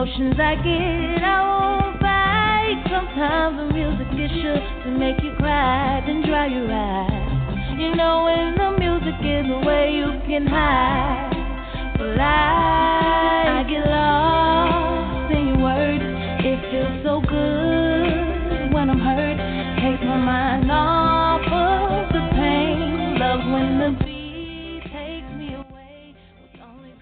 [0.00, 2.80] emotions I get, I won't fight.
[2.88, 7.78] Sometimes the music is sure to make you cry, dry your eyes.
[7.78, 11.36] You know when the music is away, you can hide.
[11.98, 16.04] But I, I get lost in your words.
[16.48, 19.36] It feels so good when I'm hurt.
[19.84, 23.18] Takes my mind off of the pain.
[23.18, 26.14] Love when the beat takes me away.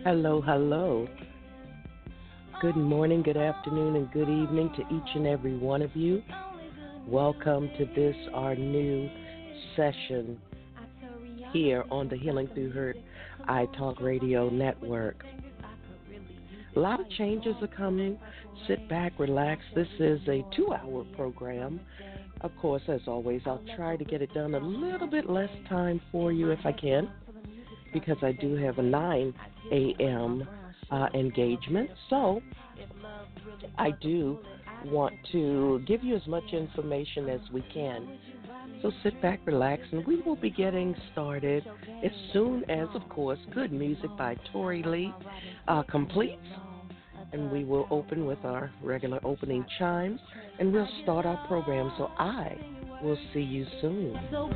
[0.02, 1.06] Hello, hello.
[2.60, 6.20] Good morning, good afternoon, and good evening to each and every one of you.
[7.06, 9.08] Welcome to this, our new
[9.76, 10.40] session
[11.52, 12.96] here on the Healing Through Hurt
[13.46, 15.22] I Talk Radio Network.
[16.74, 18.18] A lot of changes are coming.
[18.66, 19.62] Sit back, relax.
[19.76, 21.78] This is a two hour program.
[22.40, 26.00] Of course, as always, I'll try to get it done a little bit less time
[26.10, 27.08] for you if I can,
[27.92, 29.32] because I do have a 9
[29.70, 30.48] a.m.
[30.90, 31.90] Uh, engagement.
[32.08, 32.40] So
[33.76, 34.38] I do
[34.86, 38.18] want to give you as much information as we can.
[38.80, 41.66] So sit back, relax, and we will be getting started
[42.02, 45.12] as soon as, of course, good music by Tori Lee
[45.66, 46.40] uh, completes.
[47.32, 50.20] And we will open with our regular opening chimes,
[50.58, 51.92] and we'll start our program.
[51.98, 52.56] So I
[53.02, 54.18] will see you soon.
[54.30, 54.48] so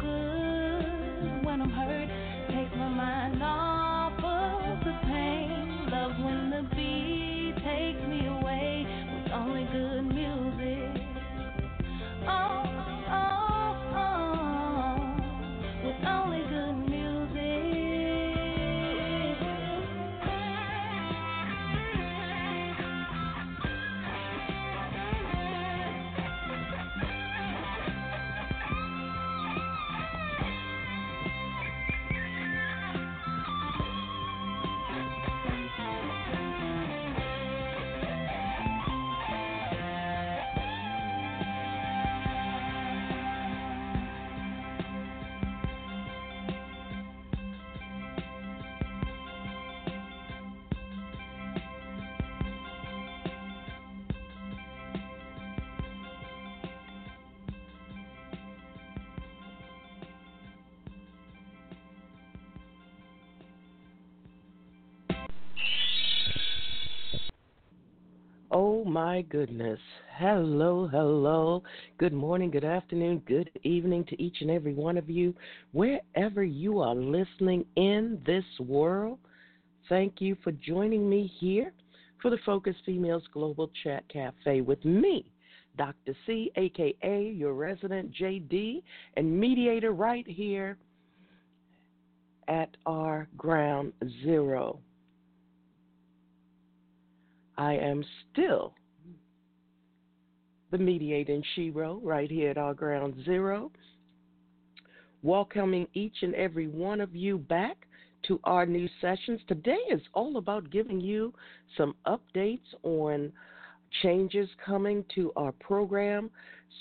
[68.83, 69.79] Oh my goodness.
[70.19, 71.63] Hello, hello.
[71.99, 75.37] Good morning, good afternoon, good evening to each and every one of you.
[75.71, 79.21] Wherever you are listening in this world,
[79.89, 81.73] thank you for joining me here
[82.21, 85.31] for the Focus Females Global Chat Cafe with me,
[85.79, 86.17] Dr.
[86.27, 88.83] C, aka your resident JD,
[89.17, 90.77] and mediator right here
[92.49, 93.93] at our ground
[94.25, 94.81] zero.
[97.57, 98.75] I am still
[100.71, 103.71] the mediating Shiro right here at our ground zero,
[105.23, 107.77] welcoming each and every one of you back
[108.27, 109.41] to our new sessions.
[109.49, 111.35] Today is all about giving you
[111.77, 113.31] some updates on
[114.03, 116.31] changes coming to our program.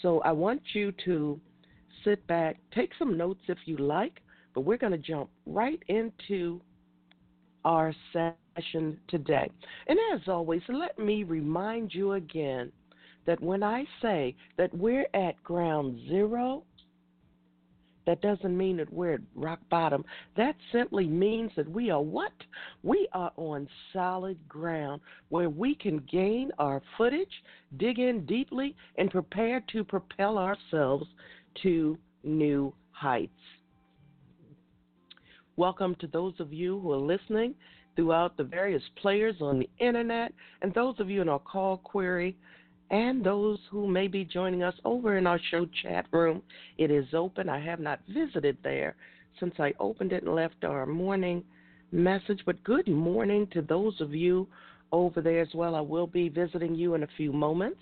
[0.02, 1.40] So I want you to
[2.06, 4.22] sit back, take some notes if you like,
[4.54, 6.62] but we're going to jump right into
[7.66, 8.36] our session
[9.08, 9.50] today.
[9.88, 12.72] And as always, let me remind you again
[13.26, 16.64] that when I say that we're at ground zero,
[18.08, 20.04] that doesn't mean that we're at rock bottom.
[20.36, 22.32] That simply means that we are what?
[22.82, 27.44] We are on solid ground where we can gain our footage,
[27.78, 31.06] dig in deeply, and prepare to propel ourselves
[31.62, 33.32] to new heights.
[35.58, 37.54] Welcome to those of you who are listening
[37.96, 42.36] throughout the various players on the internet, and those of you in our call query,
[42.90, 46.42] and those who may be joining us over in our show chat room.
[46.78, 47.48] It is open.
[47.48, 48.96] I have not visited there
[49.40, 51.44] since I opened it and left our morning
[51.92, 52.42] message.
[52.46, 54.48] But good morning to those of you
[54.92, 55.76] over there as well.
[55.76, 57.82] I will be visiting you in a few moments.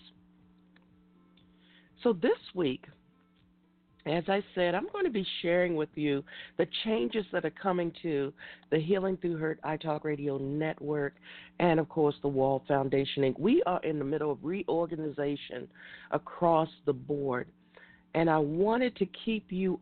[2.03, 2.85] So this week,
[4.05, 6.23] as I said, I'm going to be sharing with you
[6.57, 8.33] the changes that are coming to
[8.71, 11.13] the Healing Through Hurt iTalk Radio Network
[11.59, 13.37] and, of course, the Wall Foundation Inc.
[13.37, 15.67] We are in the middle of reorganization
[16.11, 17.47] across the board,
[18.15, 19.79] and I wanted to keep you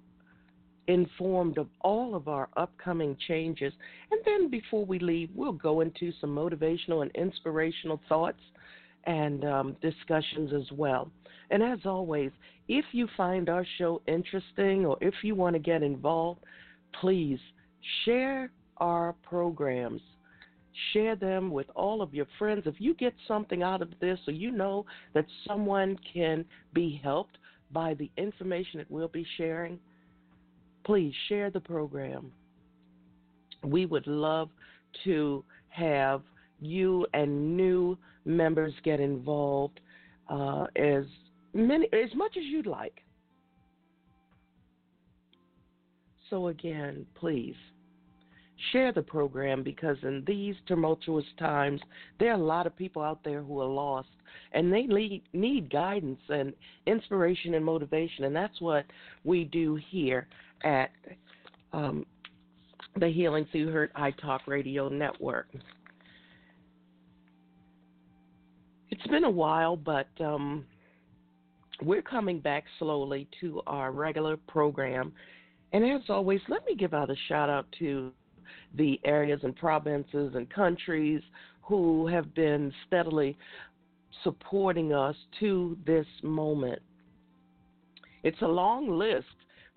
[0.88, 3.74] informed of all of our upcoming changes.
[4.12, 8.40] And then before we leave, we'll go into some motivational and inspirational thoughts
[9.08, 11.10] and um, discussions as well.
[11.50, 12.32] And as always,
[12.68, 16.42] if you find our show interesting or if you want to get involved,
[17.00, 17.40] please
[18.04, 20.02] share our programs.
[20.94, 22.64] Share them with all of your friends.
[22.66, 27.40] If you get something out of this or you know that someone can be helped
[27.72, 29.80] by the information that we'll be sharing,
[30.86, 32.32] please share the program.
[33.64, 34.50] We would love
[35.06, 36.22] to have
[36.60, 39.80] you and new members get involved
[40.30, 41.04] uh, as
[41.54, 43.02] many as much as you'd like.
[46.30, 47.56] So again, please
[48.72, 51.80] share the program because in these tumultuous times,
[52.20, 54.10] there are a lot of people out there who are lost
[54.54, 54.88] and they
[55.34, 56.54] need guidance and
[56.86, 58.86] inspiration and motivation, and that's what
[59.24, 60.28] we do here
[60.64, 60.90] at
[61.74, 62.06] um,
[63.00, 65.48] the Healing Through Hurt iTalk Radio Network.
[68.90, 70.66] It's been a while, but um,
[71.82, 75.14] we're coming back slowly to our regular program.
[75.74, 78.12] And as always, let me give out a shout out to
[78.76, 81.22] the areas and provinces and countries
[81.62, 83.38] who have been steadily
[84.24, 86.82] supporting us to this moment.
[88.24, 89.26] It's a long list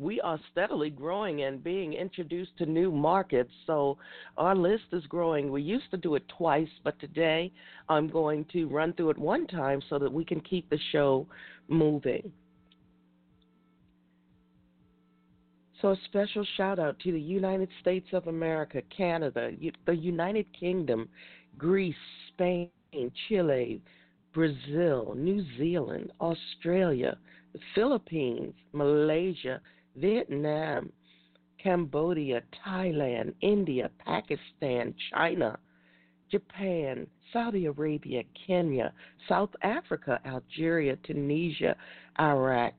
[0.01, 3.51] we are steadily growing and being introduced to new markets.
[3.67, 3.99] So
[4.39, 5.53] our list is growing.
[5.53, 7.53] We used to do it twice, but today
[7.89, 11.27] I'm going to run through it one time so that we can keep the show
[11.69, 12.33] moving.
[15.83, 19.51] So, a special shout out to the United States of America, Canada,
[19.87, 21.09] the United Kingdom,
[21.57, 21.95] Greece,
[22.29, 22.69] Spain,
[23.29, 23.81] Chile,
[24.35, 27.17] Brazil, New Zealand, Australia,
[27.55, 29.63] the Philippines, Malaysia,
[29.97, 30.93] Vietnam,
[31.63, 35.59] Cambodia, Thailand, India, Pakistan, China,
[36.31, 38.93] Japan, Saudi Arabia, Kenya,
[39.29, 41.77] South Africa, Algeria, Tunisia,
[42.19, 42.75] Iraq,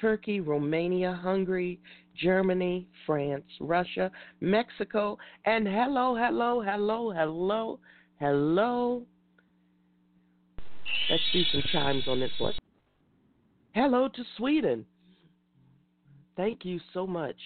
[0.00, 1.80] Turkey, Romania, Hungary,
[2.16, 4.10] Germany, France, Russia,
[4.40, 7.78] Mexico, and hello, hello, hello, hello,
[8.18, 9.02] hello.
[11.10, 12.54] Let's do some chimes on this one.
[13.72, 14.84] Hello to Sweden
[16.40, 17.36] thank you so much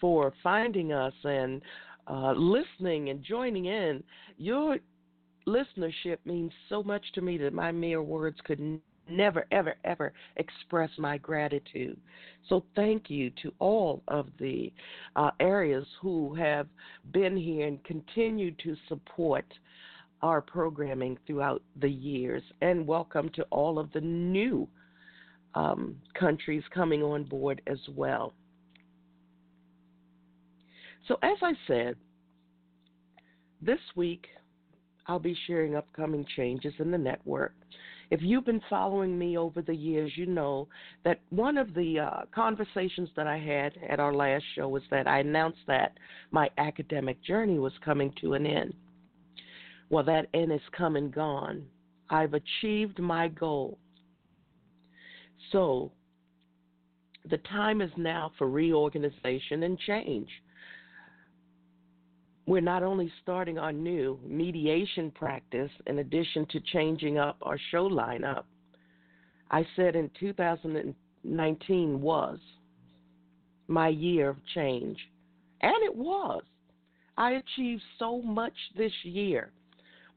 [0.00, 1.60] for finding us and
[2.06, 4.04] uh, listening and joining in.
[4.38, 4.78] Your
[5.48, 10.12] listenership means so much to me that my mere words could n- never, ever, ever
[10.36, 11.98] express my gratitude.
[12.48, 14.72] So, thank you to all of the
[15.16, 16.68] uh, areas who have
[17.12, 19.46] been here and continue to support
[20.22, 22.44] our programming throughout the years.
[22.60, 24.68] And welcome to all of the new
[25.56, 28.34] um, countries coming on board as well.
[31.08, 31.96] So, as I said,
[33.62, 34.26] this week
[35.06, 37.54] I'll be sharing upcoming changes in the network.
[38.10, 40.68] If you've been following me over the years, you know
[41.04, 45.08] that one of the uh, conversations that I had at our last show was that
[45.08, 45.96] I announced that
[46.30, 48.74] my academic journey was coming to an end.
[49.90, 51.64] Well, that end is come and gone.
[52.10, 53.78] I've achieved my goal.
[55.52, 55.92] So
[57.28, 60.28] the time is now for reorganization and change.
[62.46, 67.88] We're not only starting our new mediation practice in addition to changing up our show
[67.88, 68.44] lineup.
[69.50, 72.38] I said in 2019 was
[73.68, 74.98] my year of change,
[75.60, 76.42] and it was.
[77.18, 79.50] I achieved so much this year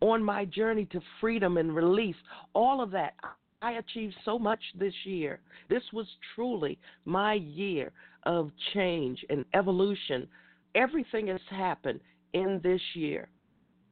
[0.01, 2.15] on my journey to freedom and release,
[2.53, 3.15] all of that.
[3.61, 5.39] I achieved so much this year.
[5.69, 7.91] This was truly my year
[8.23, 10.27] of change and evolution.
[10.75, 11.99] Everything has happened
[12.33, 13.27] in this year.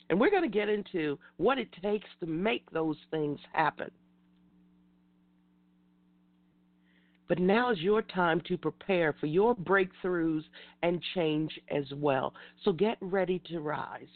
[0.10, 3.92] And we're going to get into what it takes to make those things happen.
[7.28, 10.44] But now is your time to prepare for your breakthroughs
[10.82, 12.34] and change as well.
[12.64, 14.08] So get ready to rise.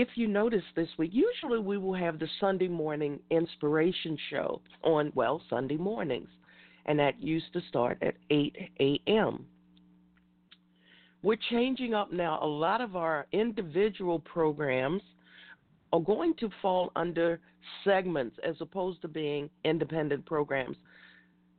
[0.00, 5.12] If you notice this week, usually we will have the Sunday morning inspiration show on,
[5.14, 6.30] well, Sunday mornings.
[6.86, 9.44] and that used to start at 8 a.m.
[11.22, 12.38] We're changing up now.
[12.40, 15.02] A lot of our individual programs
[15.92, 17.38] are going to fall under
[17.84, 20.78] segments as opposed to being independent programs.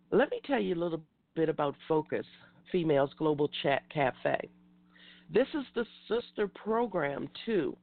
[0.10, 1.04] Let me tell you a little
[1.36, 2.26] bit about Focus,
[2.72, 4.50] Females Global Chat Cafe.
[5.32, 7.78] This is the sister program to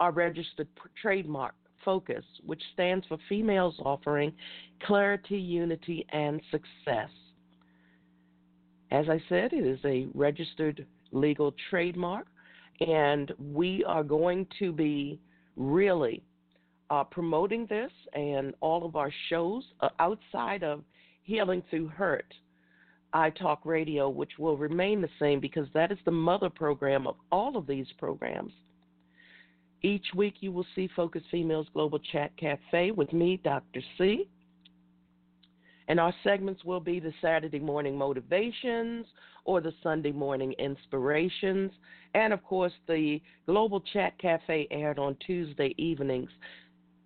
[0.00, 0.68] our registered
[1.00, 4.32] trademark, Focus, which stands for Females Offering
[4.86, 7.10] Clarity, Unity, and Success.
[8.90, 12.26] As I said, it is a registered legal trademark,
[12.80, 15.20] and we are going to be
[15.56, 16.22] really
[16.90, 20.82] uh, promoting this and all of our shows uh, outside of
[21.22, 22.32] Healing Through Hurt
[23.14, 27.56] iTalk Radio, which will remain the same because that is the mother program of all
[27.56, 28.52] of these programs.
[29.84, 33.82] Each week you will see Focus Females Global Chat Cafe with me, Dr.
[33.98, 34.26] C.
[35.88, 39.04] And our segments will be the Saturday morning motivations
[39.44, 41.70] or the Sunday morning inspirations.
[42.14, 46.30] And of course, the Global Chat Cafe aired on Tuesday evenings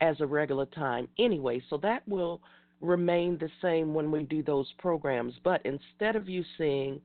[0.00, 1.60] as a regular time anyway.
[1.68, 2.40] So that will
[2.80, 5.34] remain the same when we do those programs.
[5.42, 7.00] But instead of you seeing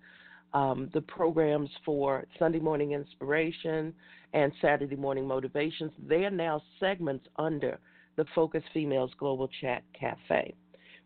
[0.53, 3.93] um, the programs for Sunday morning inspiration
[4.33, 7.79] and Saturday morning motivations, they are now segments under
[8.15, 10.53] the Focus Females Global Chat Cafe.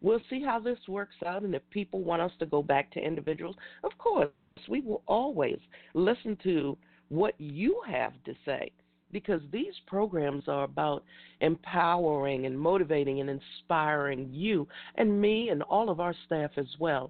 [0.02, 3.00] We'll see how this works out, and if people want us to go back to
[3.00, 4.30] individuals, of course,
[4.70, 5.60] we will always
[5.94, 6.78] listen to
[7.10, 8.72] what you have to say
[9.12, 11.04] because these programs are about
[11.40, 17.10] empowering and motivating and inspiring you and me and all of our staff as well.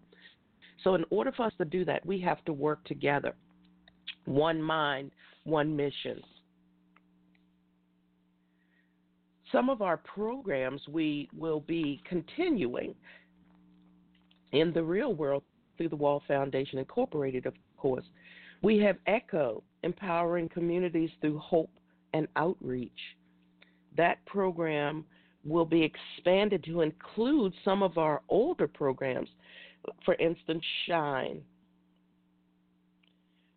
[0.84, 3.36] So, in order for us to do that, we have to work together.
[4.26, 5.12] One mind,
[5.44, 6.22] one mission.
[9.52, 12.94] Some of our programs we will be continuing
[14.52, 15.44] in the real world
[15.78, 18.04] through the Wall Foundation Incorporated, of course.
[18.62, 21.72] We have ECHO, empowering communities through hope
[22.14, 22.92] and outreach.
[23.96, 25.06] That program
[25.46, 29.30] will be expanded to include some of our older programs,
[30.06, 31.42] for instance, Shine.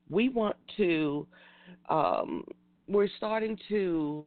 [0.09, 1.27] We want to,
[1.89, 2.45] um,
[2.89, 4.27] we're starting to,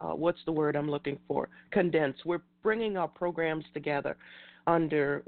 [0.00, 1.48] uh, what's the word I'm looking for?
[1.72, 2.16] Condense.
[2.24, 4.16] We're bringing our programs together
[4.66, 5.22] under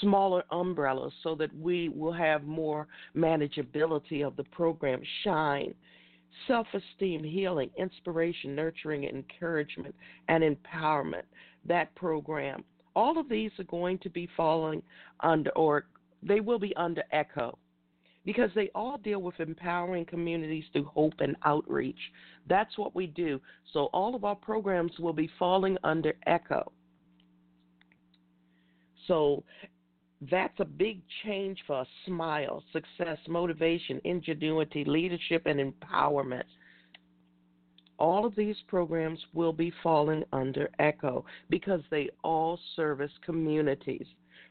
[0.00, 5.00] smaller umbrellas so that we will have more manageability of the program.
[5.24, 5.74] Shine
[6.46, 9.94] self esteem, healing, inspiration, nurturing, encouragement,
[10.28, 11.22] and empowerment.
[11.64, 12.64] That program.
[12.98, 14.82] All of these are going to be falling
[15.20, 15.84] under, or
[16.20, 17.56] they will be under ECHO
[18.24, 22.00] because they all deal with empowering communities through hope and outreach.
[22.48, 23.40] That's what we do.
[23.72, 26.72] So all of our programs will be falling under ECHO.
[29.06, 29.44] So
[30.28, 31.86] that's a big change for us.
[32.04, 36.42] Smile, success, motivation, ingenuity, leadership, and empowerment.
[37.98, 44.06] All of these programs will be falling under ECHO because they all service communities.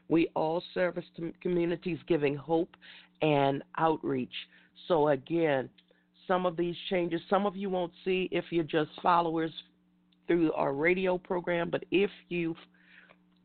[0.08, 1.04] We all service
[1.40, 2.76] communities giving hope
[3.22, 4.32] and outreach.
[4.86, 5.68] So, again,
[6.26, 9.52] some of these changes, some of you won't see if you're just followers
[10.26, 12.54] through our radio program, but if you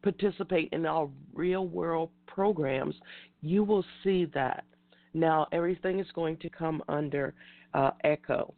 [0.02, 2.96] participate in our real world programs,
[3.42, 4.66] you will see that.
[5.14, 7.34] Now, everything is going to come under
[7.74, 8.54] uh, echo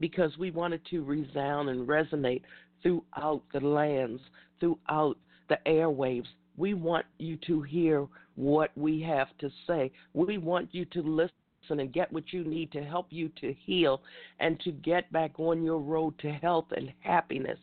[0.00, 2.42] because we wanted to resound and resonate
[2.82, 4.20] throughout the lands,
[4.60, 5.16] throughout
[5.48, 6.26] the airwaves.
[6.56, 9.90] We want you to hear what we have to say.
[10.12, 11.30] We want you to listen
[11.70, 14.02] and get what you need to help you to heal
[14.38, 17.58] and to get back on your road to health and happiness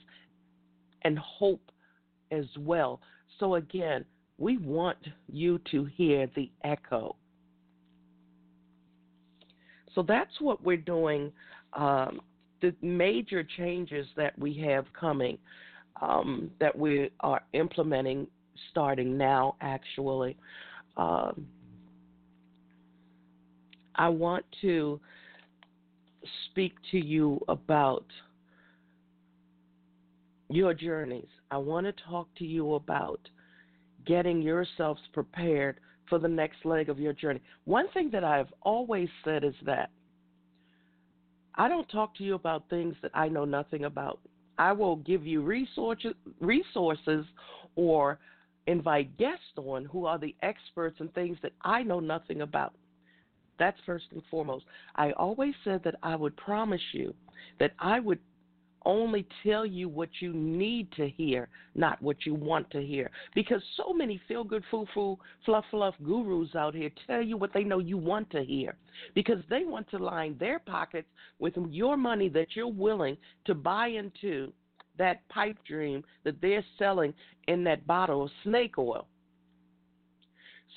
[1.03, 1.71] and hope
[2.31, 2.99] as well.
[3.39, 4.05] So, again,
[4.37, 4.97] we want
[5.31, 7.15] you to hear the echo.
[9.93, 11.31] So, that's what we're doing.
[11.73, 12.21] Um,
[12.61, 15.37] the major changes that we have coming
[16.01, 18.27] um, that we are implementing
[18.69, 20.37] starting now, actually.
[20.97, 21.47] Um,
[23.95, 24.99] I want to
[26.45, 28.05] speak to you about
[30.49, 31.27] your journeys.
[31.49, 33.19] I want to talk to you about
[34.05, 37.41] getting yourselves prepared for the next leg of your journey.
[37.65, 39.89] One thing that I've always said is that
[41.55, 44.19] I don't talk to you about things that I know nothing about.
[44.57, 47.25] I will give you resources, resources
[47.75, 48.19] or
[48.67, 52.73] invite guests on who are the experts in things that I know nothing about.
[53.59, 54.65] That's first and foremost.
[54.95, 57.13] I always said that I would promise you
[57.59, 58.19] that I would
[58.85, 63.11] only tell you what you need to hear, not what you want to hear.
[63.35, 67.53] Because so many feel good, foo foo, fluff fluff gurus out here tell you what
[67.53, 68.75] they know you want to hear.
[69.13, 71.07] Because they want to line their pockets
[71.39, 74.51] with your money that you're willing to buy into
[74.97, 77.13] that pipe dream that they're selling
[77.47, 79.07] in that bottle of snake oil.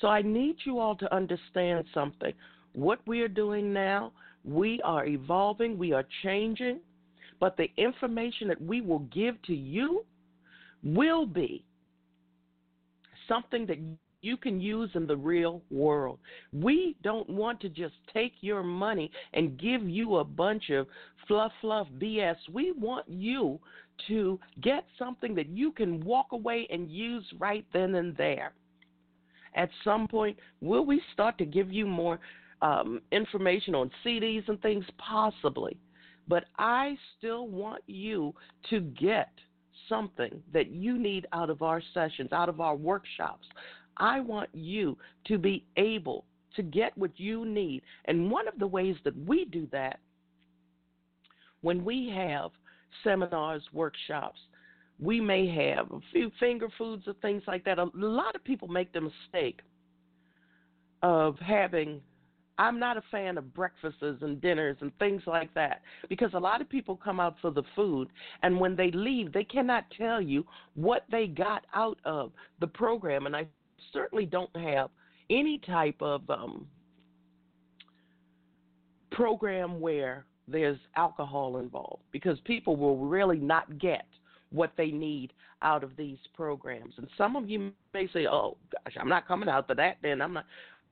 [0.00, 2.32] So I need you all to understand something.
[2.72, 4.12] What we are doing now,
[4.44, 6.80] we are evolving, we are changing
[7.40, 10.04] but the information that we will give to you
[10.82, 11.64] will be
[13.28, 13.78] something that
[14.24, 16.18] you can use in the real world.
[16.52, 20.86] We don't want to just take your money and give you a bunch of
[21.28, 22.36] fluff, fluff BS.
[22.50, 23.60] We want you
[24.08, 28.54] to get something that you can walk away and use right then and there.
[29.54, 32.18] At some point, will we start to give you more
[32.62, 34.84] um, information on CDs and things?
[34.98, 35.76] Possibly.
[36.28, 38.34] But I still want you
[38.70, 39.30] to get
[39.88, 43.46] something that you need out of our sessions, out of our workshops.
[43.96, 46.24] I want you to be able
[46.56, 47.82] to get what you need.
[48.06, 50.00] And one of the ways that we do that,
[51.60, 52.50] when we have
[53.02, 54.40] seminars, workshops,
[55.00, 57.78] we may have a few finger foods or things like that.
[57.78, 59.60] A lot of people make the mistake
[61.02, 62.00] of having
[62.58, 66.60] I'm not a fan of breakfasts and dinners and things like that because a lot
[66.60, 68.08] of people come out for the food
[68.42, 70.44] and when they leave they cannot tell you
[70.74, 73.46] what they got out of the program and I
[73.92, 74.90] certainly don't have
[75.30, 76.66] any type of um
[79.10, 84.06] program where there's alcohol involved because people will really not get
[84.50, 85.32] what they need
[85.62, 86.94] out of these programs.
[86.98, 90.20] And some of you may say, "Oh gosh, I'm not coming out for that." Then
[90.20, 90.44] I'm not.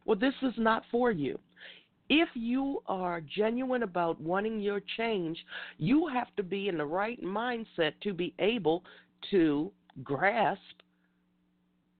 [0.04, 1.38] Well, this is not for you.
[2.09, 5.38] If you are genuine about wanting your change,
[5.79, 8.85] you have to be in the right mindset to be able
[9.31, 9.70] to
[10.03, 10.61] grasp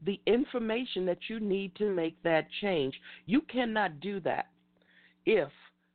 [0.05, 2.95] the information that you need to make that change.
[3.27, 4.49] You cannot do that
[5.25, 5.51] if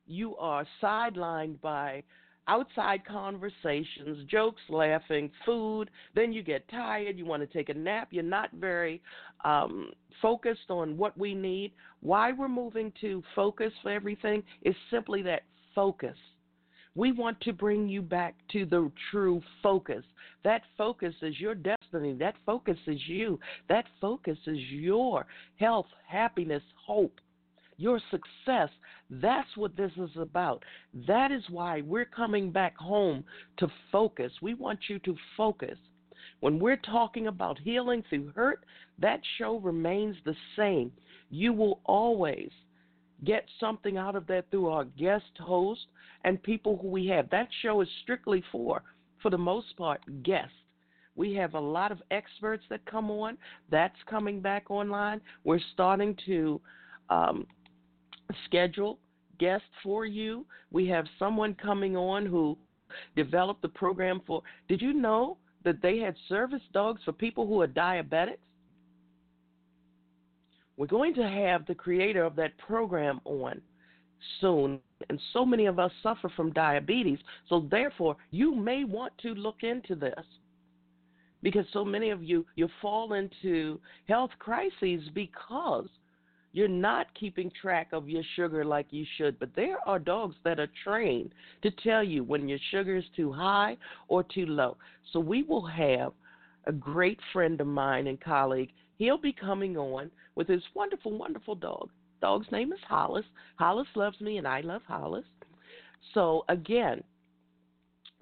[0.06, 2.02] you are sidelined by
[2.48, 5.90] outside conversations, jokes, laughing, food.
[6.14, 8.08] Then you get tired, you want to take a nap.
[8.10, 9.00] You're not very
[9.44, 11.72] um, focused on what we need.
[12.00, 15.42] Why we're moving to focus for everything is simply that
[15.74, 16.16] focus.
[16.94, 20.02] We want to bring you back to the true focus.
[20.42, 22.14] That focus is your destiny.
[22.14, 23.38] That focus is you.
[23.68, 27.20] That focus is your health, happiness, hope
[27.78, 28.68] your success.
[29.08, 30.62] That's what this is about.
[31.06, 33.24] That is why we're coming back home
[33.58, 34.32] to focus.
[34.42, 35.78] We want you to focus.
[36.40, 38.64] When we're talking about healing through hurt,
[38.98, 40.92] that show remains the same.
[41.30, 42.50] You will always
[43.24, 45.86] get something out of that through our guest host
[46.24, 47.30] and people who we have.
[47.30, 48.82] That show is strictly for,
[49.22, 50.52] for the most part, guests.
[51.16, 53.36] We have a lot of experts that come on.
[53.70, 55.20] That's coming back online.
[55.42, 56.60] We're starting to
[57.10, 57.46] um,
[58.44, 58.98] schedule
[59.38, 60.44] guests for you.
[60.70, 62.56] We have someone coming on who
[63.16, 64.42] developed the program for.
[64.68, 68.38] Did you know that they had service dogs for people who are diabetics?
[70.76, 73.60] We're going to have the creator of that program on
[74.40, 77.18] soon, and so many of us suffer from diabetes.
[77.48, 80.24] So, therefore, you may want to look into this
[81.42, 85.88] because so many of you you fall into health crises because
[86.52, 90.58] you're not keeping track of your sugar like you should, but there are dogs that
[90.58, 91.32] are trained
[91.62, 93.76] to tell you when your sugar is too high
[94.08, 94.76] or too low.
[95.12, 96.12] So we will have
[96.64, 98.70] a great friend of mine and colleague.
[98.96, 101.90] He'll be coming on with his wonderful, wonderful dog.
[102.20, 103.24] Dog's name is Hollis.
[103.56, 105.24] Hollis loves me, and I love Hollis.
[106.14, 107.02] So again,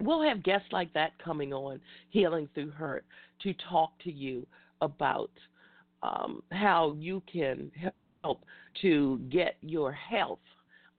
[0.01, 3.05] we'll have guests like that coming on, Healing Through Hurt,
[3.43, 4.45] to talk to you
[4.81, 5.31] about
[6.03, 8.43] um, how you can help help
[8.81, 10.39] to get your health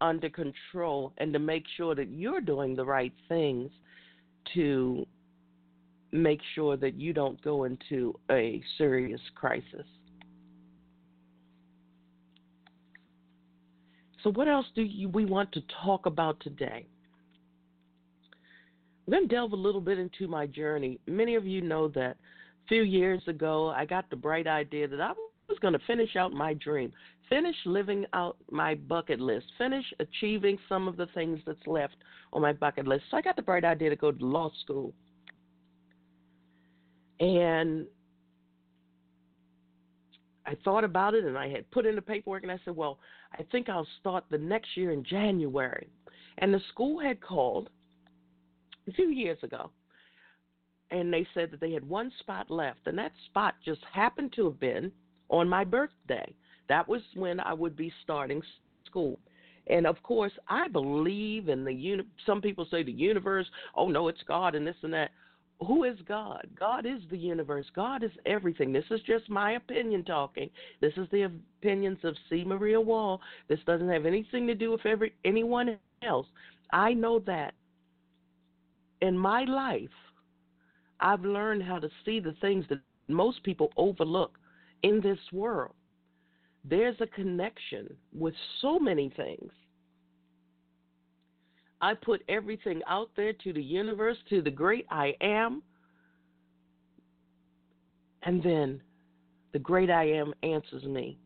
[0.00, 3.70] under control and to make sure that you're doing the right things
[4.54, 5.06] to
[6.12, 9.86] make sure that you don't go into a serious crisis.
[14.22, 16.86] So, what else do you, we want to talk about today?
[19.06, 20.98] I'm going to delve a little bit into my journey.
[21.06, 22.16] Many of you know that
[22.66, 25.12] a few years ago, I got the bright idea that I
[25.48, 26.92] was going to finish out my dream,
[27.28, 31.96] finish living out my bucket list, finish achieving some of the things that's left
[32.32, 33.04] on my bucket list.
[33.10, 34.92] So I got the bright idea to go to law school.
[37.20, 37.86] And
[40.46, 42.98] I thought about it and I had put in the paperwork and I said, well,
[43.32, 45.88] I think I'll start the next year in January.
[46.38, 47.70] And the school had called
[48.86, 49.70] a few years ago
[50.90, 54.46] and they said that they had one spot left, and that spot just happened to
[54.46, 54.90] have been
[55.28, 56.32] on my birthday.
[56.68, 58.42] That was when I would be starting
[58.86, 59.18] school.
[59.68, 64.08] And of course, I believe in the uni- some people say the universe, oh no,
[64.08, 65.10] it's God and this and that.
[65.66, 66.46] Who is God?
[66.58, 67.66] God is the universe.
[67.74, 68.72] God is everything.
[68.72, 70.48] This is just my opinion talking.
[70.80, 72.44] This is the opinions of C.
[72.44, 73.20] Maria Wall.
[73.48, 76.26] This doesn't have anything to do with every anyone else.
[76.72, 77.54] I know that
[79.02, 79.88] in my life,
[81.00, 84.38] I've learned how to see the things that most people overlook
[84.82, 85.74] in this world.
[86.64, 89.52] There's a connection with so many things.
[91.80, 95.62] I put everything out there to the universe, to the great I am.
[98.24, 98.80] And then
[99.52, 101.18] the great I am answers me.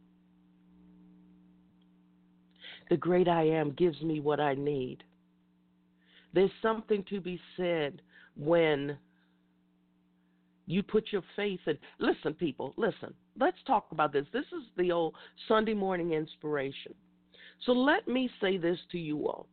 [2.90, 5.02] The great I am gives me what I need.
[6.34, 8.02] There's something to be said
[8.36, 8.96] when
[10.72, 11.78] you put your faith in.
[11.98, 13.14] Listen, people, listen.
[13.38, 14.26] Let's talk about this.
[14.32, 15.14] This is the old
[15.48, 16.94] Sunday morning inspiration.
[17.64, 19.46] So let me say this to you all.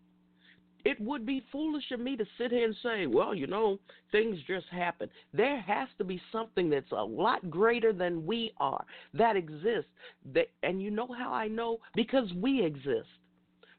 [0.85, 3.79] It would be foolish of me to sit here and say, well, you know,
[4.13, 5.09] things just happen.
[5.33, 9.91] There has to be something that's a lot greater than we are that exists.
[10.33, 11.79] That, and you know how I know?
[11.95, 13.09] Because we exist.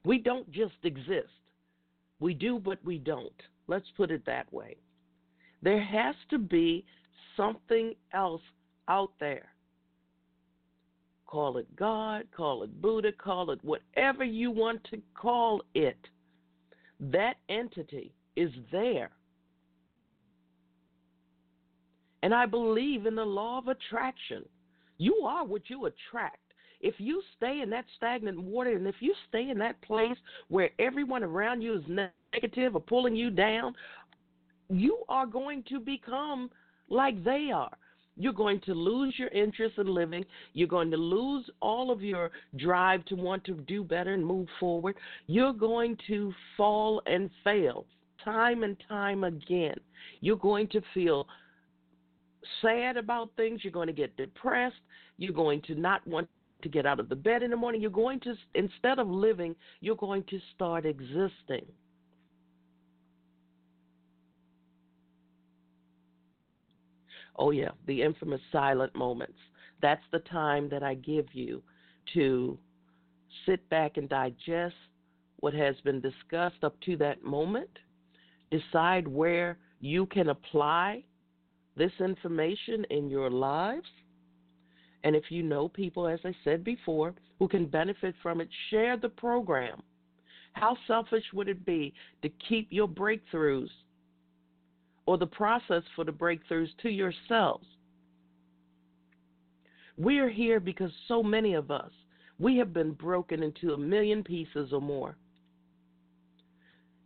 [0.05, 1.31] We don't just exist.
[2.21, 3.33] We do, but we don't.
[3.67, 4.77] Let's put it that way.
[5.63, 6.85] There has to be
[7.37, 8.43] something else
[8.89, 9.47] out there.
[11.27, 15.99] Call it God, call it Buddha, call it whatever you want to call it.
[16.99, 19.11] That entity is there.
[22.23, 24.45] And I believe in the law of attraction.
[24.99, 26.37] You are what you attract.
[26.81, 30.17] If you stay in that stagnant water and if you stay in that place
[30.49, 33.75] where everyone around you is negative or pulling you down,
[34.69, 36.51] you are going to become
[36.91, 37.71] like they are.
[38.17, 40.27] You're going to lose your interest in living.
[40.53, 44.47] You're going to lose all of your drive to want to do better and move
[44.59, 44.97] forward.
[45.27, 47.87] You're going to fall and fail
[48.23, 49.77] time and time again.
[50.21, 51.27] You're going to feel
[52.61, 53.61] sad about things.
[53.63, 54.77] You're going to get depressed.
[55.17, 56.29] You're going to not want
[56.63, 57.81] to get out of the bed in the morning.
[57.81, 61.65] You're going to, instead of living, you're going to start existing.
[67.37, 69.39] Oh, yeah, the infamous silent moments.
[69.83, 71.63] That's the time that I give you
[72.15, 72.59] to
[73.47, 74.75] sit back and digest
[75.39, 77.71] what has been discussed up to that moment,
[78.51, 81.03] decide where you can apply
[81.77, 83.89] this information in your lives.
[85.03, 88.99] And if you know people, as I said before, who can benefit from it, share
[88.99, 89.83] the program.
[90.53, 93.71] How selfish would it be to keep your breakthroughs
[95.11, 97.67] or the process for the breakthroughs to yourselves.
[99.97, 101.91] We are here because so many of us,
[102.39, 105.17] we have been broken into a million pieces or more.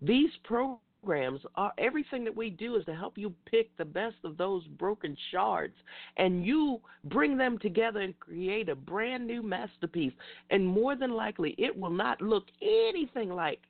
[0.02, 4.36] These programs are everything that we do is to help you pick the best of
[4.36, 5.76] those broken shards
[6.18, 10.12] and you bring them together and create a brand new masterpiece.
[10.50, 13.62] And more than likely, it will not look anything like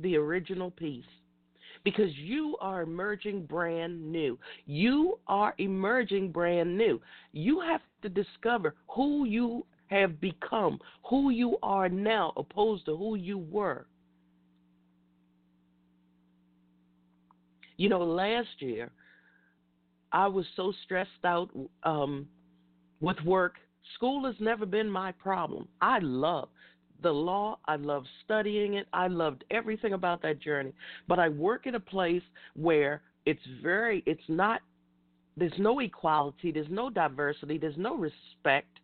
[0.00, 1.04] the original piece
[1.84, 4.38] because you are emerging brand new.
[4.66, 7.00] You are emerging brand new.
[7.32, 13.16] You have to discover who you have become, who you are now, opposed to who
[13.16, 13.86] you were.
[17.76, 18.90] You know, last year,
[20.12, 21.48] I was so stressed out
[21.82, 22.26] um,
[23.00, 23.54] with work.
[23.94, 25.66] School has never been my problem.
[25.80, 26.50] I love
[27.02, 27.58] the law.
[27.66, 28.86] I loved studying it.
[28.92, 30.72] I loved everything about that journey.
[31.08, 32.22] But I work in a place
[32.54, 34.60] where it's very, it's not,
[35.36, 38.80] there's no equality, there's no diversity, there's no respect.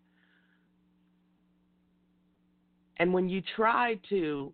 [2.99, 4.53] And when you try to,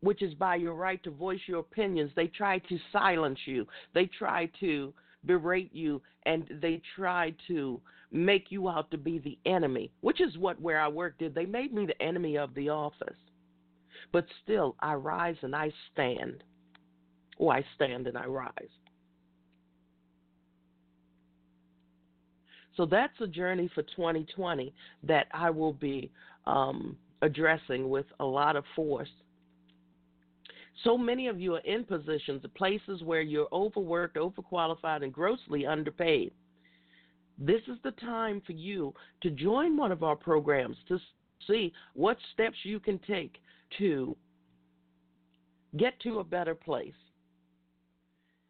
[0.00, 3.66] which is by your right to voice your opinions, they try to silence you.
[3.94, 4.92] They try to
[5.24, 7.80] berate you and they try to
[8.10, 11.34] make you out to be the enemy, which is what where I work did.
[11.34, 13.16] They made me the enemy of the office.
[14.12, 16.42] But still, I rise and I stand.
[17.38, 18.52] Oh, I stand and I rise.
[22.76, 26.10] So that's a journey for 2020 that I will be
[26.46, 29.10] um, addressing with a lot of force.
[30.84, 36.32] So many of you are in positions, places where you're overworked, overqualified, and grossly underpaid.
[37.38, 40.98] This is the time for you to join one of our programs to
[41.46, 43.36] see what steps you can take
[43.78, 44.16] to
[45.76, 46.92] get to a better place.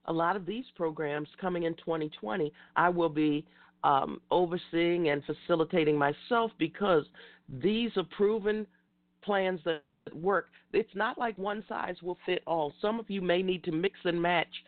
[0.07, 3.45] A lot of these programs coming in 2020, I will be
[3.85, 7.05] um, overseeing and facilitating myself because
[7.63, 8.67] these are proven
[9.23, 9.83] plans that
[10.13, 10.49] work.
[10.73, 12.73] It's not like one size will fit all.
[12.81, 14.65] Some of you may need to mix and match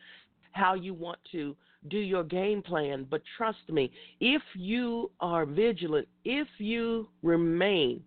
[0.53, 1.57] how you want to
[1.89, 3.91] do your game plan, but trust me,
[4.21, 8.03] if you are vigilant, if you remain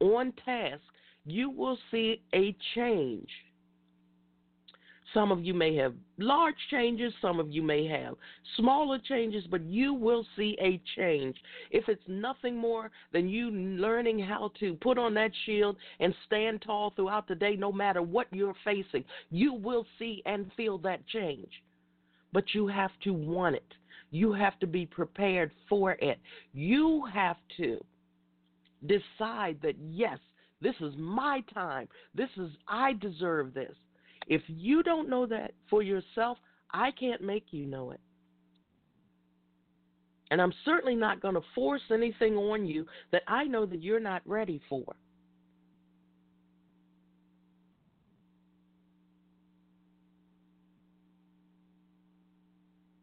[0.00, 0.80] on task,
[1.26, 3.28] you will see a change
[5.14, 8.14] some of you may have large changes, some of you may have
[8.56, 11.36] smaller changes, but you will see a change.
[11.70, 16.62] If it's nothing more than you learning how to put on that shield and stand
[16.62, 21.06] tall throughout the day, no matter what you're facing, you will see and feel that
[21.06, 21.50] change.
[22.32, 23.74] But you have to want it.
[24.10, 26.18] You have to be prepared for it.
[26.52, 27.78] You have to
[28.86, 30.18] decide that, yes,
[30.60, 31.88] this is my time.
[32.14, 33.74] This is, I deserve this.
[34.28, 36.38] If you don't know that for yourself,
[36.70, 38.00] I can't make you know it.
[40.30, 43.98] And I'm certainly not going to force anything on you that I know that you're
[43.98, 44.84] not ready for.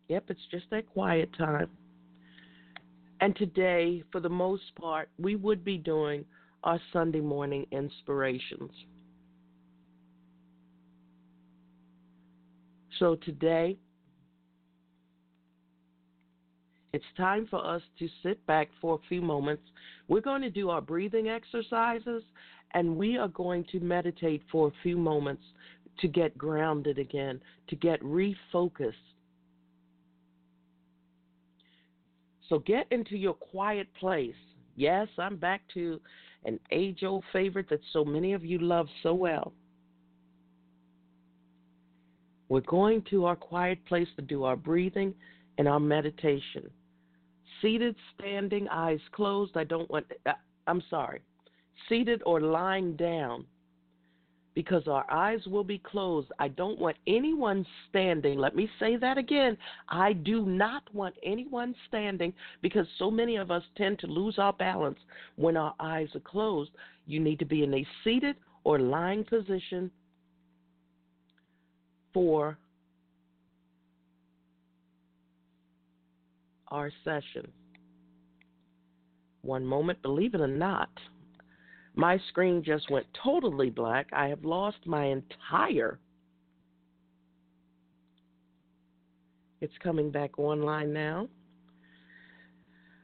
[0.08, 1.70] Yep, it's just that quiet time.
[3.22, 6.26] And today, for the most part, we would be doing
[6.64, 8.72] our Sunday morning inspirations.
[12.99, 13.77] So today,
[16.93, 19.63] it's time for us to sit back for a few moments.
[20.08, 22.23] We're going to do our breathing exercises
[22.73, 25.43] and we are going to meditate for a few moments
[25.99, 28.93] to get grounded again, to get refocused.
[32.47, 34.36] So get into your quiet place.
[34.75, 35.99] Yes, I'm back to
[36.45, 39.51] an age old favorite that so many of you love so well.
[42.49, 45.13] We're going to our quiet place to do our breathing
[45.58, 46.69] and our meditation.
[47.62, 49.58] Seated, standing, eyes closed.
[49.58, 50.34] I don't want, uh,
[50.67, 51.21] I'm sorry,
[51.89, 53.45] seated or lying down
[54.55, 56.31] because our eyes will be closed.
[56.39, 58.39] I don't want anyone standing.
[58.39, 59.58] Let me say that again.
[59.89, 64.53] I do not want anyone standing because so many of us tend to lose our
[64.53, 64.99] balance
[65.36, 66.71] when our eyes are closed.
[67.05, 69.91] You need to be in a seated or lying position
[72.15, 72.58] for
[76.69, 77.51] our session.
[79.41, 80.89] One moment, believe it or not,
[81.93, 84.08] my screen just went totally black.
[84.13, 85.99] I have lost my entire.
[89.60, 91.28] It's coming back online now.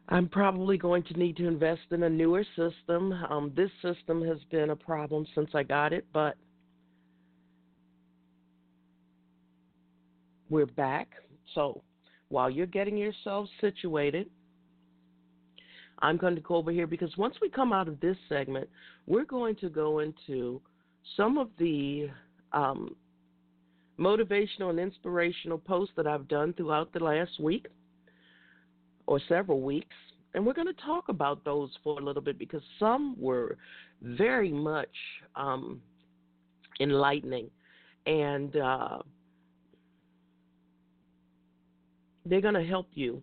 [0.07, 3.11] I'm probably going to need to invest in a newer system.
[3.29, 6.35] Um, this system has been a problem since I got it, but
[10.51, 11.07] We're back.
[11.55, 11.81] So
[12.27, 14.29] while you're getting yourself situated,
[15.99, 18.67] I'm going to go over here because once we come out of this segment,
[19.07, 20.59] we're going to go into
[21.15, 22.09] some of the
[22.51, 22.97] um,
[23.97, 27.67] motivational and inspirational posts that I've done throughout the last week
[29.07, 29.95] or several weeks.
[30.33, 33.55] And we're going to talk about those for a little bit because some were
[34.01, 34.89] very much
[35.37, 35.79] um,
[36.81, 37.49] enlightening.
[38.05, 38.97] And uh,
[42.25, 43.21] they're going to help you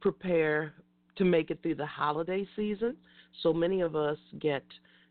[0.00, 0.74] prepare
[1.16, 2.96] to make it through the holiday season.
[3.42, 4.62] So many of us get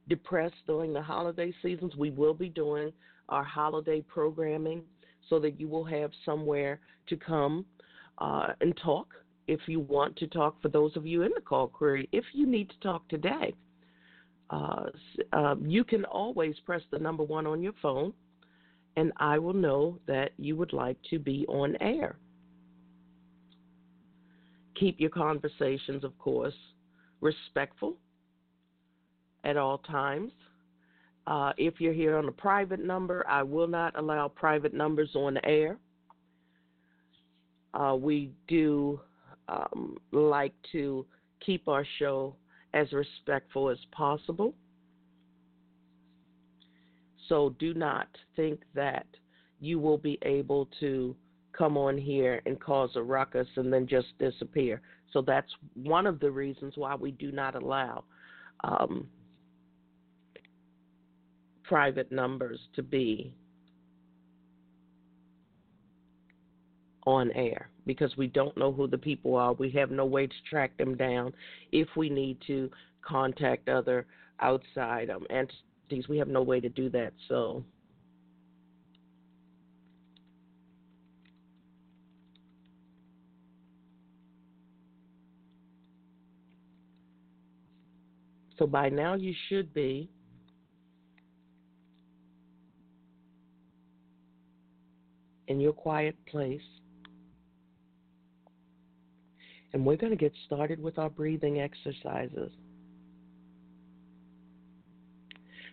[0.07, 1.95] depressed during the holiday seasons.
[1.95, 2.91] We will be doing
[3.29, 4.83] our holiday programming
[5.29, 7.65] so that you will have somewhere to come
[8.19, 9.07] uh, and talk
[9.47, 10.61] if you want to talk.
[10.61, 13.53] For those of you in the call query, if you need to talk today,
[14.49, 14.85] uh,
[15.33, 18.13] uh, you can always press the number one on your phone,
[18.95, 22.15] and I will know that you would like to be on air.
[24.79, 26.53] Keep your conversations, of course,
[27.21, 27.95] respectful
[29.43, 30.31] at all times.
[31.25, 35.37] Uh, if you're here on a private number, I will not allow private numbers on
[35.43, 35.77] air.
[37.73, 38.99] Uh, we do
[39.49, 41.05] um, like to
[41.45, 42.35] keep our show
[42.73, 44.53] as respectful as possible.
[47.27, 49.05] So do not think that
[49.59, 51.15] you will be able to
[51.57, 54.81] come on here and cause a ruckus and then just disappear.
[55.11, 58.03] So that's one of the reasons why we do not allow
[58.63, 59.07] um,
[61.63, 63.33] private numbers to be
[67.05, 69.53] on air because we don't know who the people are.
[69.53, 71.33] We have no way to track them down
[71.71, 72.69] if we need to
[73.01, 74.05] contact other
[74.41, 76.09] outside um, entities.
[76.09, 77.13] We have no way to do that.
[77.29, 77.63] So
[88.57, 90.09] So by now you should be
[95.47, 96.61] in your quiet place.
[99.73, 102.51] And we're going to get started with our breathing exercises.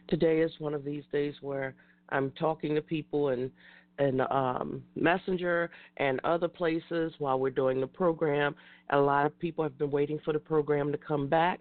[0.08, 1.74] Today is one of these days where
[2.10, 3.50] I'm talking to people and
[3.98, 8.56] and um, Messenger and other places while we're doing the program.
[8.90, 11.60] A lot of people have been waiting for the program to come back.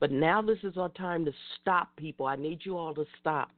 [0.00, 2.26] But now this is our time to stop people.
[2.26, 3.50] I need you all to stop.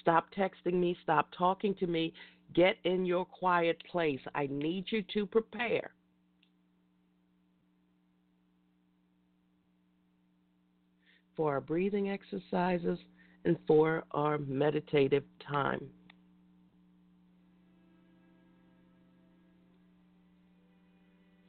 [0.00, 2.12] Stop texting me, stop talking to me.
[2.54, 4.20] Get in your quiet place.
[4.34, 5.90] I need you to prepare.
[11.34, 12.98] For our breathing exercises
[13.46, 15.80] and for our meditative time.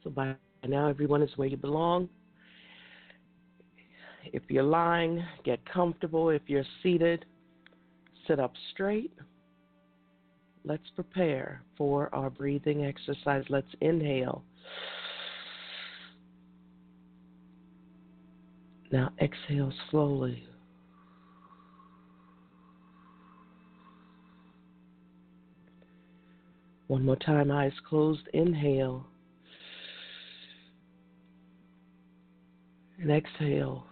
[0.02, 0.34] So by
[0.66, 2.08] now, everyone is where you belong.
[4.34, 6.28] If you're lying, get comfortable.
[6.30, 7.24] If you're seated,
[8.26, 9.12] sit up straight.
[10.64, 13.44] Let's prepare for our breathing exercise.
[13.48, 14.42] Let's inhale.
[18.90, 20.42] Now exhale slowly.
[26.88, 28.26] One more time, eyes closed.
[28.32, 29.06] Inhale.
[33.00, 33.86] And exhale.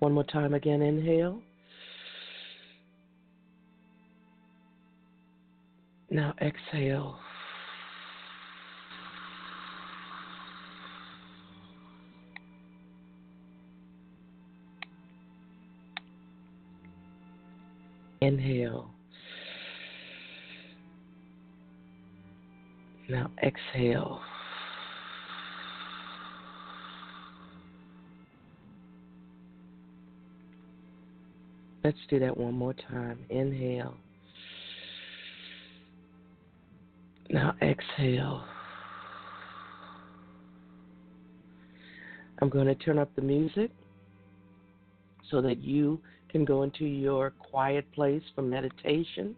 [0.00, 1.42] One more time again, inhale.
[6.10, 7.18] Now exhale.
[18.20, 18.94] Inhale.
[23.08, 24.20] Now exhale.
[31.84, 33.18] Let's do that one more time.
[33.30, 33.94] Inhale.
[37.30, 38.44] Now exhale.
[42.40, 43.70] I'm going to turn up the music
[45.30, 49.34] so that you can go into your quiet place for meditation.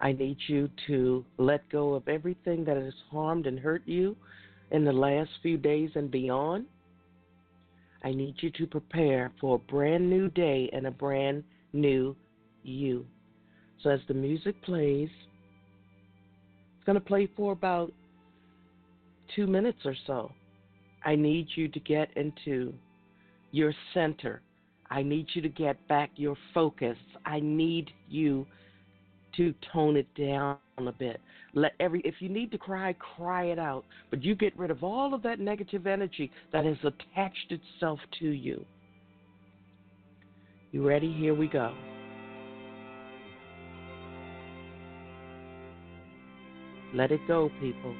[0.00, 4.16] I need you to let go of everything that has harmed and hurt you
[4.70, 6.66] in the last few days and beyond.
[8.04, 12.16] I need you to prepare for a brand new day and a brand new
[12.62, 13.06] you.
[13.82, 15.08] So as the music plays,
[16.76, 17.92] it's going to play for about
[19.34, 20.32] two minutes or so.
[21.04, 22.72] I need you to get into
[23.50, 24.42] your center.
[24.90, 26.96] I need you to get back your focus.
[27.24, 28.46] I need you
[29.36, 31.20] to tone it down a bit.
[31.54, 33.84] Let every if you need to cry, cry it out.
[34.10, 38.28] But you get rid of all of that negative energy that has attached itself to
[38.28, 38.64] you.
[40.70, 41.12] You ready?
[41.12, 41.74] Here we go.
[46.94, 47.94] Let it go, people.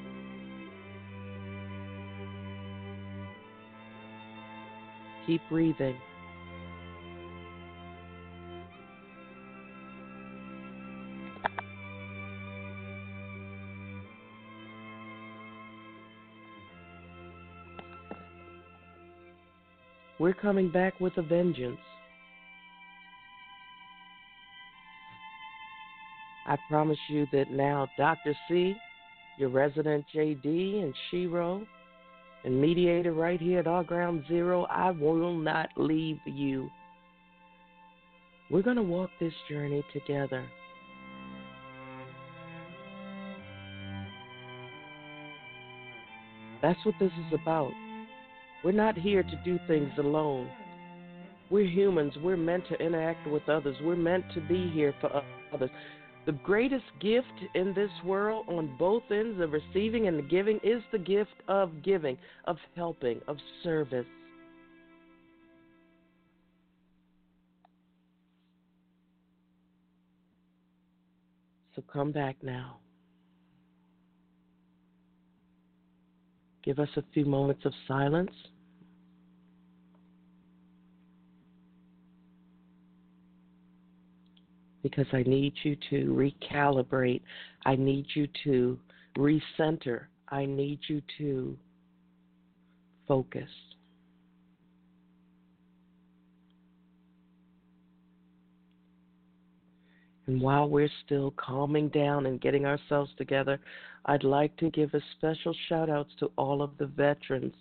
[5.26, 5.96] Keep breathing.
[20.22, 21.80] We're coming back with a vengeance.
[26.46, 28.32] I promise you that now Dr.
[28.48, 28.76] C,
[29.36, 31.66] your resident JD, and Shero,
[32.44, 36.70] and mediator right here at our ground zero, I will not leave you.
[38.48, 40.46] We're going to walk this journey together.
[46.62, 47.72] That's what this is about.
[48.64, 50.48] We're not here to do things alone.
[51.50, 52.14] We're humans.
[52.22, 53.76] We're meant to interact with others.
[53.82, 55.70] We're meant to be here for others.
[56.24, 60.80] The greatest gift in this world, on both ends, of receiving and the giving, is
[60.92, 64.06] the gift of giving, of helping, of service.
[71.74, 72.76] So come back now.
[76.62, 78.30] Give us a few moments of silence.
[84.82, 87.22] Because I need you to recalibrate.
[87.64, 88.78] I need you to
[89.16, 90.04] recenter.
[90.28, 91.56] I need you to
[93.06, 93.48] focus.
[100.26, 103.58] And while we're still calming down and getting ourselves together,
[104.06, 107.54] I'd like to give a special shout out to all of the veterans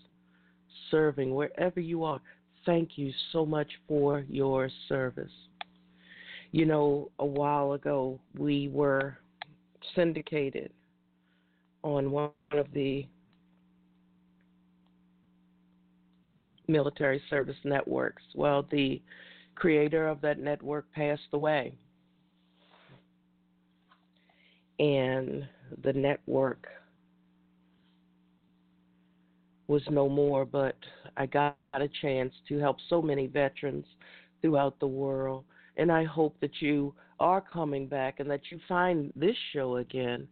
[0.90, 2.20] serving wherever you are.
[2.66, 5.32] Thank you so much for your service.
[6.52, 9.18] You know, a while ago, we were
[9.96, 10.72] syndicated
[11.84, 13.08] on one of the
[16.68, 18.24] military service networks.
[18.36, 19.02] Well, the
[19.56, 21.74] creator of that network passed away.
[24.82, 25.48] And
[25.84, 26.68] the network
[29.68, 30.76] was no more, but
[31.16, 33.86] I got a chance to help so many veterans
[34.42, 35.46] throughout the world.
[35.78, 40.28] And I hope that you are coming back and that you find this show again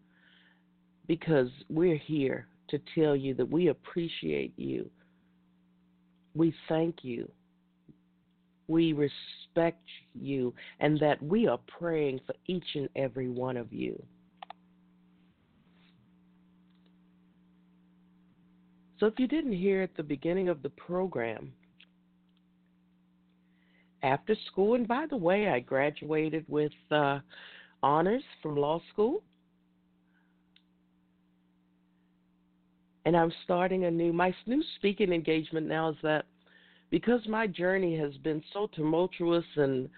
[1.07, 4.89] because we're here to tell you that we appreciate you.
[6.33, 7.29] We thank you.
[8.67, 14.01] We respect you, and that we are praying for each and every one of you.
[18.99, 21.53] So, if you didn't hear at the beginning of the program,
[24.03, 27.19] after school, and by the way, I graduated with uh,
[27.83, 29.23] honors from law school.
[33.05, 36.25] And I'm starting a new, my new speaking engagement now is that
[36.89, 39.89] because my journey has been so tumultuous and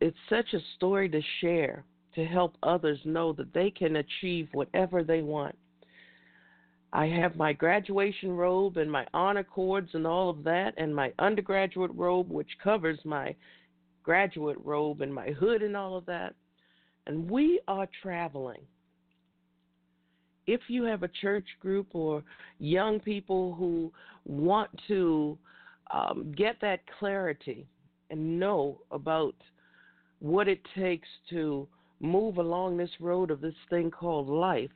[0.00, 1.84] it's such a story to share
[2.14, 5.54] to help others know that they can achieve whatever they want.
[6.92, 11.12] I have my graduation robe and my honor cords and all of that, and my
[11.18, 13.34] undergraduate robe, which covers my
[14.02, 16.34] graduate robe and my hood and all of that.
[17.06, 18.60] And we are traveling.
[20.46, 22.22] If you have a church group or
[22.58, 23.92] young people who
[24.24, 25.36] want to
[25.92, 27.66] um, get that clarity
[28.10, 29.34] and know about
[30.20, 31.66] what it takes to
[32.00, 34.70] move along this road of this thing called life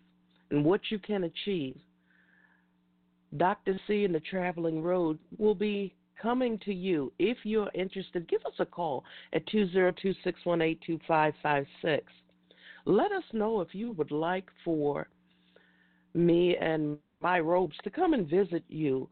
[0.51, 1.79] and what you can achieve,
[3.37, 3.79] Dr.
[3.87, 7.13] C and the Traveling Road will be coming to you.
[7.19, 12.13] If you're interested, give us a call at 202 618 2556.
[12.87, 15.09] Let us know if you would like for
[16.15, 19.09] me and my robes to come and visit you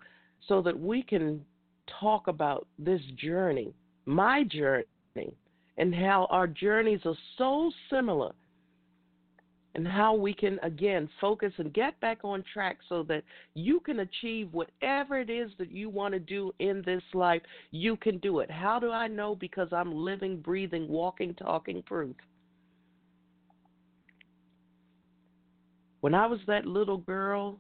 [0.47, 1.45] so that we can
[2.01, 3.73] talk about this journey,
[4.07, 4.85] my journey,
[5.77, 8.33] and how our journeys are so similar
[9.75, 13.23] and how we can again focus and get back on track so that
[13.55, 17.97] you can achieve whatever it is that you want to do in this life you
[17.97, 18.51] can do it.
[18.51, 19.35] How do i know?
[19.35, 22.17] Because i'm living breathing walking talking proof.
[26.01, 27.59] When i was that little girl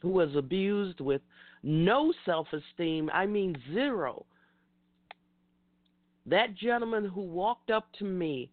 [0.00, 1.22] who was abused with
[1.62, 4.26] no self esteem i mean zero
[6.26, 8.50] that gentleman who walked up to me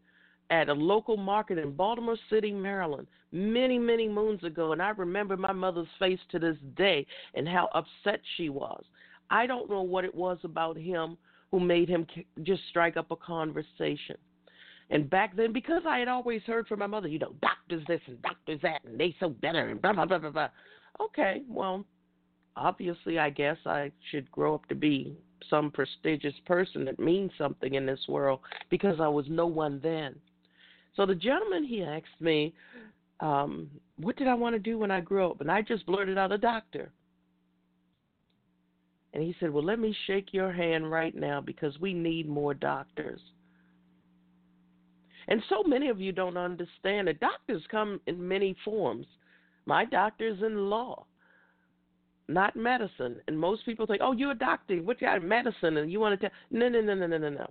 [0.51, 5.37] at a local market in Baltimore City, Maryland, many, many moons ago, and I remember
[5.37, 8.83] my mother's face to this day and how upset she was.
[9.29, 11.17] I don't know what it was about him
[11.51, 12.05] who made him
[12.43, 14.17] just strike up a conversation.
[14.89, 18.01] And back then, because I had always heard from my mother, you know, doctors this
[18.07, 20.49] and doctors that, and they so better, and blah, blah, blah, blah, blah.
[20.99, 21.85] Okay, well,
[22.57, 25.15] obviously, I guess I should grow up to be
[25.49, 30.15] some prestigious person that means something in this world because I was no one then.
[30.95, 32.53] So the gentleman he asked me,
[33.21, 35.41] um, what did I want to do when I grew up?
[35.41, 36.91] And I just blurted out a doctor.
[39.13, 42.53] And he said, Well, let me shake your hand right now because we need more
[42.53, 43.19] doctors.
[45.27, 49.05] And so many of you don't understand that doctors come in many forms.
[49.65, 51.05] My doctor's in law,
[52.27, 53.17] not medicine.
[53.27, 54.77] And most people think, Oh, you're a doctor.
[54.77, 55.77] What you got medicine?
[55.77, 56.37] And you want to tell.
[56.49, 57.49] No, no, no, no, no, no, no.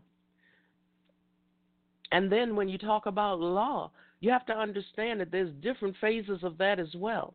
[2.13, 3.91] And then when you talk about law,
[4.21, 7.35] you have to understand that there's different phases of that as well.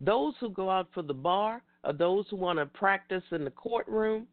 [0.00, 3.50] Those who go out for the bar are those who want to practice in the
[3.50, 4.26] courtroom.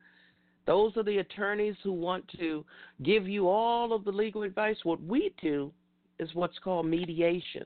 [0.65, 2.65] Those are the attorneys who want to
[3.03, 4.77] give you all of the legal advice.
[4.83, 5.71] What we do
[6.19, 7.65] is what's called mediation.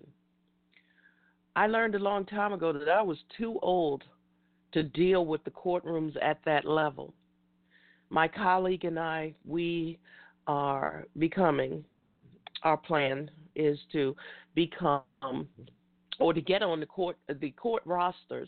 [1.55, 4.03] I learned a long time ago that I was too old
[4.71, 7.13] to deal with the courtrooms at that level.
[8.09, 9.99] My colleague and I, we
[10.47, 11.83] are becoming
[12.63, 14.15] our plan is to
[14.55, 15.01] become
[16.19, 18.47] or to get on the court the court rosters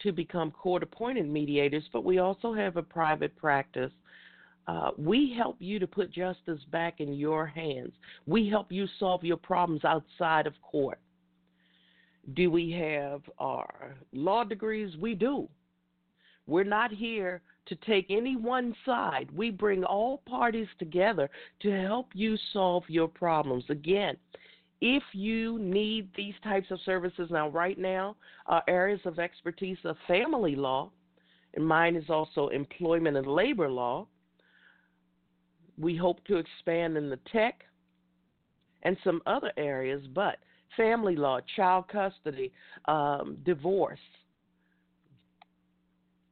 [0.00, 3.90] to become court appointed mediators, but we also have a private practice.
[4.66, 7.92] Uh, we help you to put justice back in your hands.
[8.26, 11.00] We help you solve your problems outside of court.
[12.34, 14.94] Do we have our law degrees?
[14.98, 15.48] We do.
[16.46, 19.28] We're not here to take any one side.
[19.34, 23.64] We bring all parties together to help you solve your problems.
[23.68, 24.16] Again,
[24.80, 28.16] if you need these types of services now, right now,
[28.46, 30.90] our areas of expertise are family law,
[31.54, 34.06] and mine is also employment and labor law.
[35.76, 37.64] We hope to expand in the tech
[38.82, 40.38] and some other areas, but
[40.76, 42.52] family law, child custody,
[42.86, 43.98] um, divorce.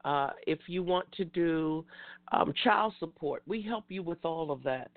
[0.07, 1.85] Uh, if you want to do
[2.31, 4.91] um, child support, we help you with all of that.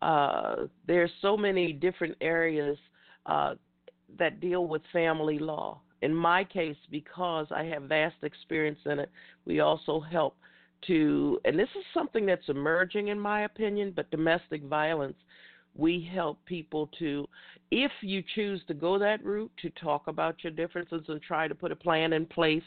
[0.00, 2.78] Uh, there's so many different areas
[3.26, 3.54] uh,
[4.18, 5.78] that deal with family law.
[6.00, 9.10] In my case, because I have vast experience in it,
[9.44, 10.36] we also help
[10.86, 15.16] to, and this is something that's emerging in my opinion, but domestic violence
[15.78, 17.26] we help people to,
[17.70, 21.54] if you choose to go that route, to talk about your differences and try to
[21.54, 22.62] put a plan in place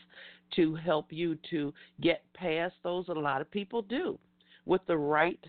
[0.56, 3.08] to help you to get past those.
[3.10, 4.18] A lot of people do
[4.66, 5.40] with the right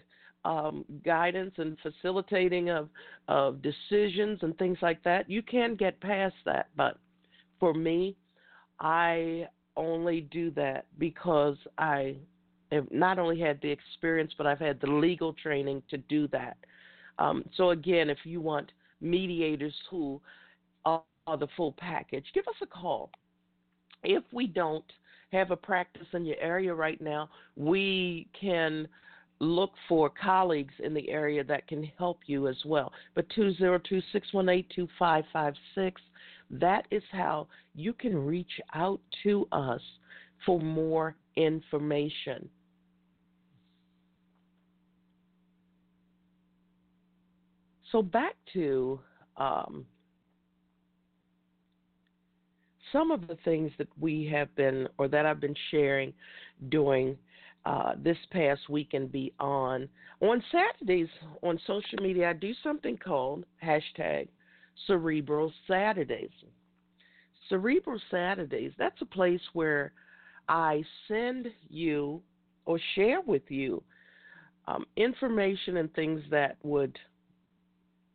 [0.44, 2.88] um, guidance and facilitating of
[3.28, 5.28] of decisions and things like that.
[5.28, 6.98] You can get past that, but
[7.58, 8.16] for me,
[8.80, 12.16] I only do that because I
[12.72, 16.56] have not only had the experience, but I've had the legal training to do that.
[17.18, 20.20] Um, so again, if you want mediators who
[20.84, 23.10] are, are the full package, give us a call.
[24.02, 24.84] If we don't
[25.32, 28.88] have a practice in your area right now, we can
[29.40, 32.92] look for colleagues in the area that can help you as well.
[33.14, 36.00] But 202 618 2556,
[36.50, 39.80] that is how you can reach out to us
[40.44, 42.48] for more information.
[47.92, 49.00] So back to
[49.36, 49.84] um,
[52.92, 56.12] some of the things that we have been, or that I've been sharing
[56.68, 57.16] during
[57.66, 59.88] uh, this past week and beyond.
[60.20, 61.08] On Saturdays
[61.42, 64.28] on social media, I do something called hashtag
[64.86, 66.30] Cerebral Saturdays.
[67.48, 69.92] Cerebral Saturdays, that's a place where
[70.48, 72.22] I send you
[72.64, 73.82] or share with you
[74.66, 76.98] um, information and things that would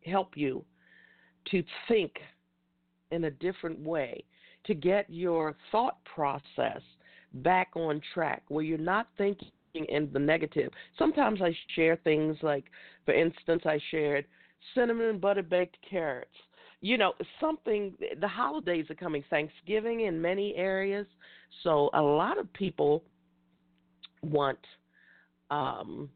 [0.04, 0.64] help you
[1.50, 2.12] to think
[3.10, 4.24] in a different way,
[4.66, 6.80] to get your thought process
[7.34, 10.70] back on track where you're not thinking in the negative.
[10.98, 12.64] Sometimes I share things like,
[13.04, 14.24] for instance, I shared
[14.74, 16.30] cinnamon butter baked carrots.
[16.80, 21.06] You know, something, the holidays are coming, Thanksgiving in many areas.
[21.62, 23.02] So a lot of people
[24.22, 24.58] want
[25.50, 26.10] um,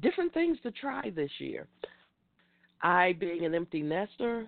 [0.00, 1.66] different things to try this year.
[2.82, 4.46] I, being an empty nester,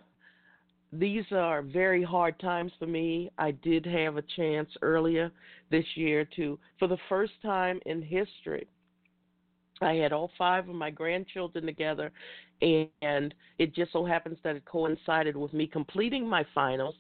[0.93, 3.31] these are very hard times for me.
[3.39, 5.31] I did have a chance earlier
[5.71, 8.67] this year to, for the first time in history,
[9.81, 12.11] I had all five of my grandchildren together,
[12.61, 16.97] and it just so happens that it coincided with me completing my finals,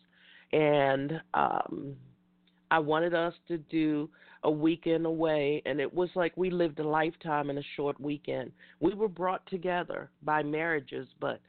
[0.53, 1.97] and um,
[2.71, 4.09] I wanted us to do
[4.45, 8.53] a weekend away, and it was like we lived a lifetime in a short weekend.
[8.81, 11.41] We were brought together by marriages, but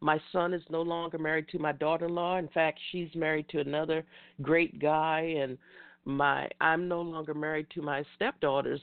[0.00, 2.38] my son is no longer married to my daughter-in-law.
[2.38, 4.04] In fact, she's married to another
[4.42, 5.58] great guy, and
[6.04, 8.80] my I'm no longer married to my stepdaughter's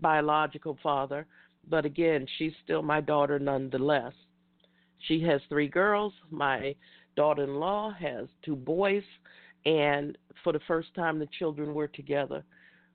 [0.00, 1.26] biological father,
[1.68, 4.12] but again, she's still my daughter nonetheless.
[5.00, 6.12] She has three girls.
[6.30, 6.74] My
[7.16, 9.02] daughter-in-law has two boys,
[9.64, 12.44] and for the first time, the children were together.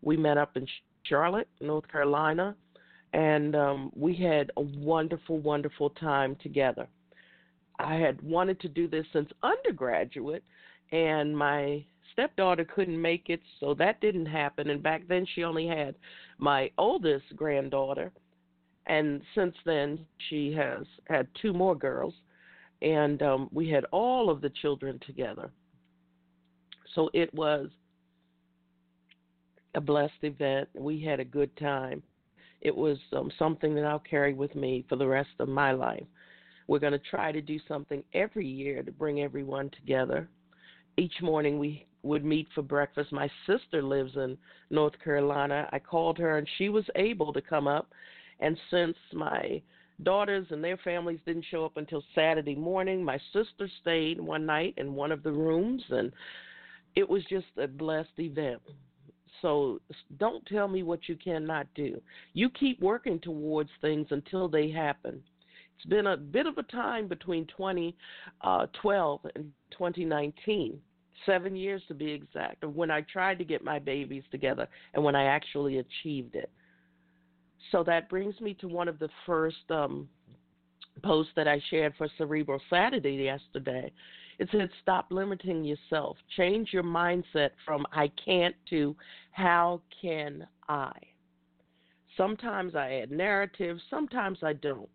[0.02, 0.66] We met up in
[1.04, 2.56] Charlotte, North Carolina,
[3.14, 6.88] and um, we had a wonderful, wonderful time together.
[7.84, 10.44] I had wanted to do this since undergraduate,
[10.92, 14.70] and my stepdaughter couldn't make it, so that didn't happen.
[14.70, 15.96] And back then, she only had
[16.38, 18.12] my oldest granddaughter,
[18.88, 22.14] and since then, she has had two more girls,
[22.82, 25.52] and um, we had all of the children together.
[26.96, 27.70] So it was
[29.76, 30.68] a blessed event.
[30.74, 32.04] We had a good time.
[32.60, 36.04] It was um, something that I'll carry with me for the rest of my life.
[36.72, 40.30] We're going to try to do something every year to bring everyone together.
[40.96, 43.12] Each morning we would meet for breakfast.
[43.12, 44.38] My sister lives in
[44.70, 45.68] North Carolina.
[45.74, 47.90] I called her and she was able to come up.
[48.40, 49.62] And since my
[50.04, 54.74] daughters and their families didn't show up until Saturday morning, my sister stayed one night
[54.78, 56.10] in one of the rooms and
[56.96, 58.62] it was just a blessed event.
[59.42, 59.82] So
[60.20, 62.02] don't tell me what you cannot do.
[62.32, 65.22] You keep working towards things until they happen.
[65.82, 70.80] It's been a bit of a time between 2012 uh, and 2019,
[71.26, 75.04] seven years to be exact, of when I tried to get my babies together and
[75.04, 76.52] when I actually achieved it.
[77.72, 80.08] So that brings me to one of the first um,
[81.02, 83.92] posts that I shared for Cerebral Saturday yesterday.
[84.38, 86.16] It said, Stop limiting yourself.
[86.38, 88.96] Change your mindset from I can't to
[89.32, 90.92] how can I.
[92.18, 94.88] Sometimes I add narrative, sometimes I don't.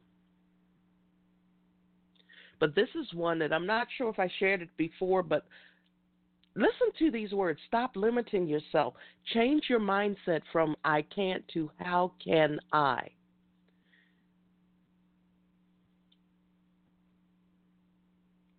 [2.58, 5.46] But this is one that I'm not sure if I shared it before, but
[6.54, 7.60] listen to these words.
[7.66, 8.94] Stop limiting yourself.
[9.34, 13.08] Change your mindset from I can't to how can I.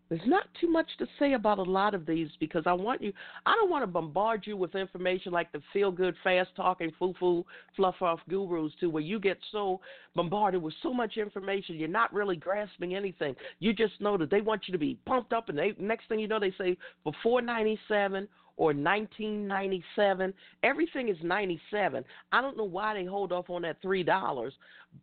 [0.09, 3.11] There's not too much to say about a lot of these because I want you,
[3.45, 7.13] I don't want to bombard you with information like the feel good, fast talking, foo
[7.19, 7.45] foo,
[7.75, 9.81] fluff off gurus too, where you get so
[10.15, 13.35] bombarded with so much information, you're not really grasping anything.
[13.59, 16.19] You just know that they want you to be pumped up, and they, next thing
[16.19, 20.33] you know, they say for 497 or 1997,
[20.63, 22.03] everything is 97.
[22.31, 24.51] I don't know why they hold off on that $3,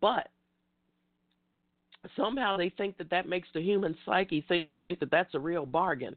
[0.01, 0.29] but
[2.17, 4.69] somehow they think that that makes the human psyche think
[5.01, 6.15] that that's a real bargain.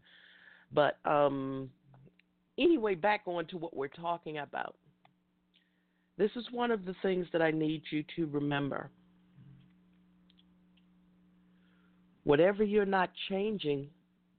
[0.73, 1.69] But um,
[2.57, 4.75] anyway, back on to what we're talking about.
[6.17, 8.89] This is one of the things that I need you to remember.
[12.23, 13.87] Whatever you're not changing,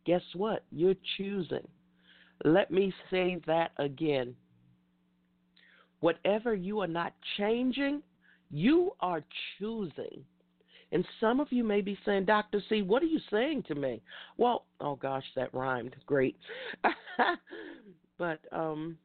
[0.05, 0.64] guess what?
[0.72, 1.66] You're choosing.
[2.44, 4.34] Let me say that again.
[6.01, 8.03] Whatever you are not changing,
[8.51, 9.22] you are
[9.59, 10.24] choosing.
[10.91, 12.62] And some of you may be saying, Dr.
[12.68, 14.01] C, what are you saying to me?
[14.36, 15.95] Well, oh gosh, that rhymed.
[16.07, 16.36] Great.
[18.18, 18.97] but um,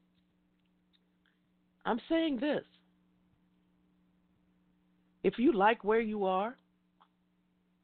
[1.85, 2.63] I'm saying this.
[5.23, 6.55] If you like where you are,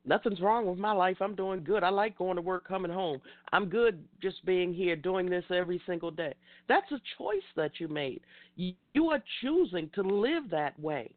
[0.05, 1.17] nothing's wrong with my life.
[1.21, 1.83] I'm doing good.
[1.83, 3.19] I like going to work, coming home.
[3.51, 6.33] I'm good just being here, doing this every single day.
[6.67, 8.21] That's a choice that you made.
[8.55, 11.13] You are choosing to live that way.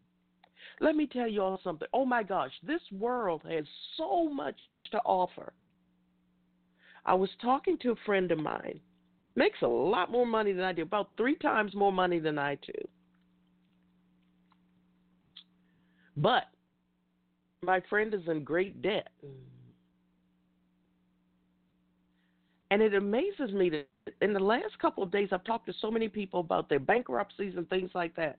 [0.80, 1.88] Let me tell you all something.
[1.92, 3.64] Oh my gosh, this world has
[3.96, 4.56] so much
[4.90, 5.52] to offer.
[7.04, 8.80] I was talking to a friend of mine,
[9.34, 12.56] makes a lot more money than I do, about three times more money than I
[12.56, 12.88] do.
[16.16, 16.44] But
[17.62, 19.08] my friend is in great debt.
[22.70, 23.86] And it amazes me that
[24.20, 27.54] in the last couple of days, I've talked to so many people about their bankruptcies
[27.56, 28.38] and things like that.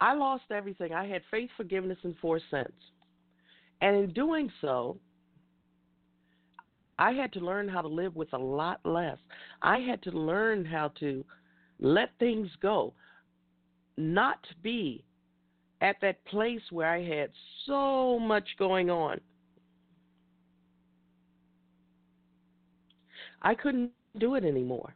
[0.00, 0.92] I lost everything.
[0.94, 2.72] I had faith, forgiveness, and four cents.
[3.82, 4.98] And in doing so,
[6.98, 9.18] I had to learn how to live with a lot less.
[9.62, 11.24] I had to learn how to
[11.78, 12.92] let things go,
[13.96, 15.04] not be
[15.80, 17.30] at that place where I had
[17.66, 19.20] so much going on.
[23.42, 24.94] I couldn't do it anymore.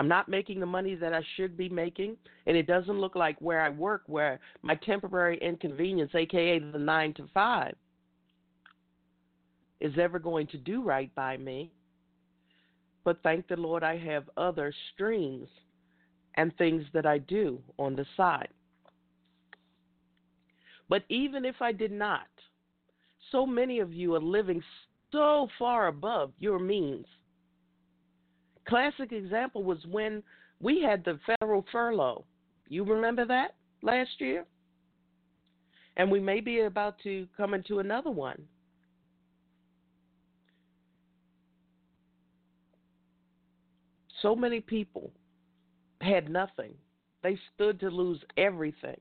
[0.00, 3.36] I'm not making the money that I should be making, and it doesn't look like
[3.38, 7.74] where I work, where my temporary inconvenience, aka the nine to five,
[9.78, 11.70] is ever going to do right by me.
[13.04, 15.48] But thank the Lord, I have other streams
[16.36, 18.48] and things that I do on the side.
[20.88, 22.28] But even if I did not,
[23.30, 24.62] so many of you are living
[25.12, 27.04] so far above your means
[28.68, 30.22] Classic example was when
[30.60, 32.24] we had the federal furlough.
[32.68, 34.44] You remember that last year?
[35.96, 38.40] And we may be about to come into another one.
[44.22, 45.10] So many people
[46.00, 46.74] had nothing.
[47.22, 49.00] They stood to lose everything.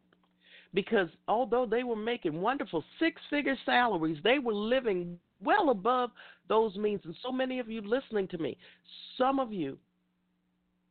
[0.74, 6.12] Because although they were making wonderful six figure salaries, they were living well above
[6.48, 7.02] those means.
[7.06, 8.58] And so many of you listening to me,
[9.18, 9.78] some of you,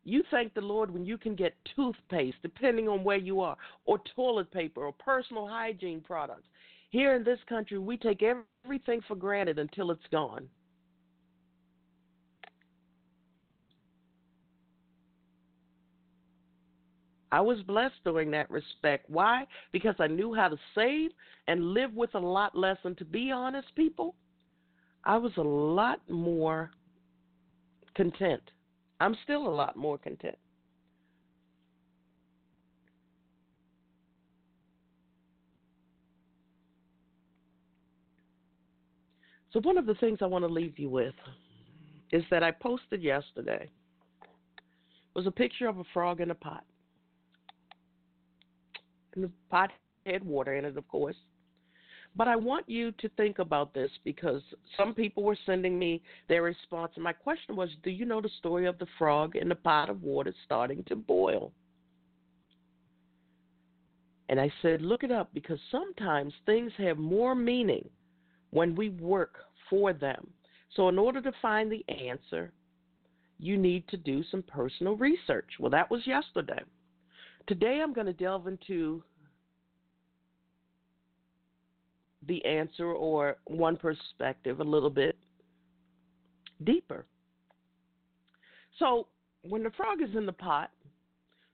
[0.04, 4.00] you thank the Lord when you can get toothpaste, depending on where you are, or
[4.16, 6.48] toilet paper, or personal hygiene products.
[6.90, 10.48] Here in this country, we take everything for granted until it's gone.
[17.30, 19.10] I was blessed during that respect.
[19.10, 19.46] Why?
[19.72, 21.10] Because I knew how to save
[21.46, 22.78] and live with a lot less.
[22.84, 24.14] And to be honest, people,
[25.04, 26.70] I was a lot more
[27.94, 28.42] content.
[29.00, 30.36] I'm still a lot more content.
[39.52, 41.14] So, one of the things I want to leave you with
[42.12, 43.70] is that I posted yesterday
[45.14, 46.64] was a picture of a frog in a pot.
[49.14, 49.70] And the pot
[50.06, 51.16] had water in it, of course.
[52.16, 54.42] But I want you to think about this because
[54.76, 56.92] some people were sending me their response.
[56.96, 59.88] And my question was Do you know the story of the frog in the pot
[59.88, 61.52] of water starting to boil?
[64.28, 67.88] And I said, look it up because sometimes things have more meaning
[68.50, 69.36] when we work
[69.70, 70.28] for them.
[70.76, 72.52] So, in order to find the answer,
[73.38, 75.48] you need to do some personal research.
[75.58, 76.62] Well, that was yesterday.
[77.46, 79.02] Today, I'm going to delve into
[82.28, 85.16] the answer or one perspective a little bit
[86.64, 87.04] deeper.
[88.78, 89.08] So,
[89.42, 90.70] when the frog is in the pot,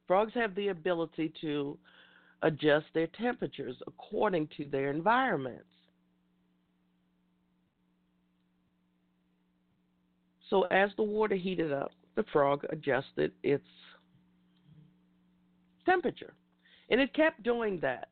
[0.06, 1.78] frogs have the ability to
[2.42, 5.64] adjust their temperatures according to their environments.
[10.50, 13.66] So as the water heated up, the frog adjusted its
[15.86, 16.34] temperature.
[16.90, 18.08] And it kept doing that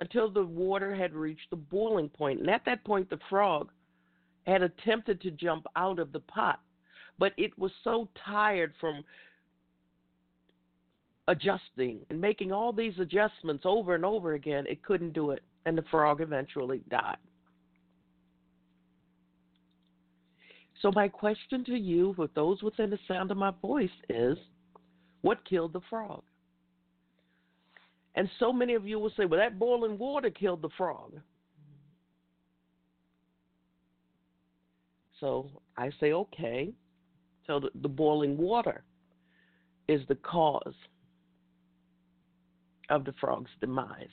[0.00, 2.40] until the water had reached the boiling point.
[2.40, 3.70] And at that point, the frog
[4.46, 6.60] had attempted to jump out of the pot,
[7.18, 9.04] but it was so tired from
[11.26, 15.42] adjusting and making all these adjustments over and over again, it couldn't do it.
[15.66, 17.18] And the frog eventually died.
[20.80, 24.38] So, my question to you, with those within the sound of my voice, is
[25.22, 26.22] what killed the frog?
[28.18, 31.12] And so many of you will say, well, that boiling water killed the frog.
[35.20, 36.72] So I say, okay.
[37.46, 38.82] So the, the boiling water
[39.86, 40.74] is the cause
[42.90, 44.08] of the frog's demise.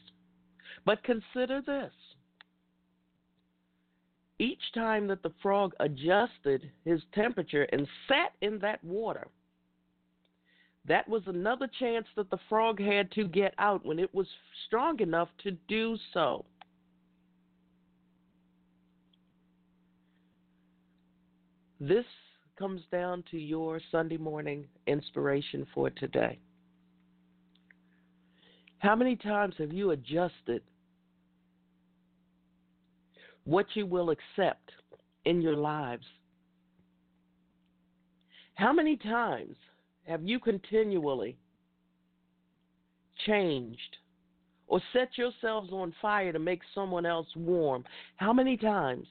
[0.86, 1.92] But consider this
[4.38, 9.30] each time that the frog adjusted his temperature and sat in that water,
[10.88, 14.28] that was another chance that the frog had to get out when it was
[14.68, 16.46] strong enough to do so.
[21.80, 22.06] This
[22.58, 26.40] comes down to your Sunday morning inspiration for today.
[28.80, 30.62] How many times have you adjusted
[33.46, 34.72] what you will accept
[35.24, 36.06] in your lives.
[38.56, 39.56] How many times
[40.06, 41.38] have you continually
[43.26, 43.98] changed
[44.68, 47.84] or set yourselves on fire to make someone else warm?
[48.18, 49.08] How many times?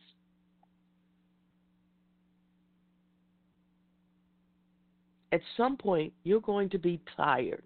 [5.32, 7.64] At some point, you're going to be tired.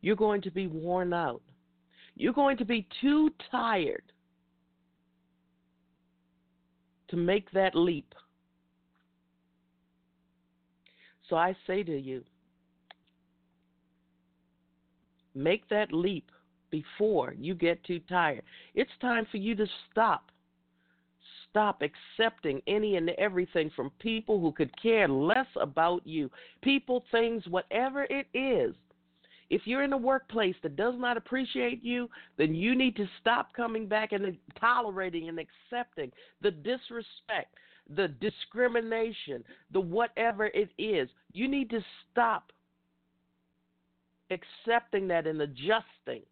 [0.00, 1.42] You're going to be worn out.
[2.16, 4.02] You're going to be too tired
[7.08, 8.12] to make that leap.
[11.28, 12.22] So I say to you,
[15.34, 16.30] make that leap
[16.70, 18.42] before you get too tired.
[18.74, 20.30] It's time for you to stop.
[21.50, 26.30] Stop accepting any and everything from people who could care less about you.
[26.62, 28.74] People, things, whatever it is
[29.50, 33.52] if you're in a workplace that does not appreciate you, then you need to stop
[33.52, 36.10] coming back and tolerating and accepting
[36.42, 37.54] the disrespect,
[37.94, 41.08] the discrimination, the whatever it is.
[41.32, 41.80] You need to
[42.10, 42.52] stop
[44.30, 46.22] accepting that and adjusting.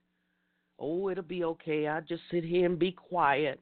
[0.79, 1.87] Oh, it'll be okay.
[1.87, 3.61] I'll just sit here and be quiet.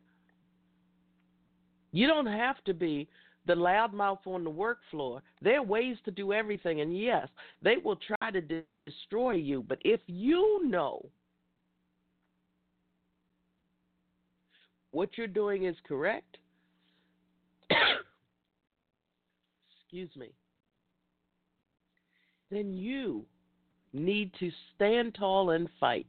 [1.93, 3.09] You don't have to be
[3.47, 5.22] the loudmouth on the work floor.
[5.43, 7.28] There are ways to do everything, and yes,
[7.61, 9.64] they will try to destroy you.
[9.68, 11.05] But if you know
[14.93, 16.38] what you're doing is correct,
[19.93, 20.30] excuse me,
[22.51, 23.26] then you
[23.93, 26.07] need to stand tall and fight.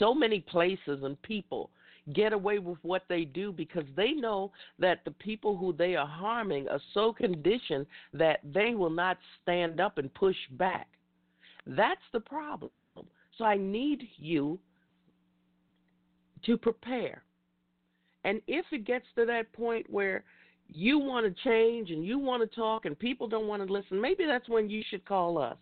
[0.00, 1.70] So many places and people
[2.12, 4.50] get away with what they do because they know
[4.80, 9.80] that the people who they are harming are so conditioned that they will not stand
[9.80, 10.88] up and push back.
[11.68, 12.72] That's the problem.
[13.38, 14.58] So I need you
[16.46, 17.22] to prepare.
[18.24, 20.24] And if it gets to that point where
[20.72, 24.00] you want to change and you want to talk and people don't want to listen,
[24.00, 25.56] maybe that's when you should call us.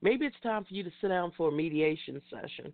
[0.00, 2.72] Maybe it's time for you to sit down for a mediation session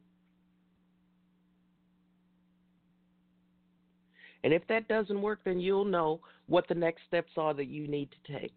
[4.45, 7.89] And if that doesn't work, then you'll know what the next steps are that you
[7.89, 8.53] need to take.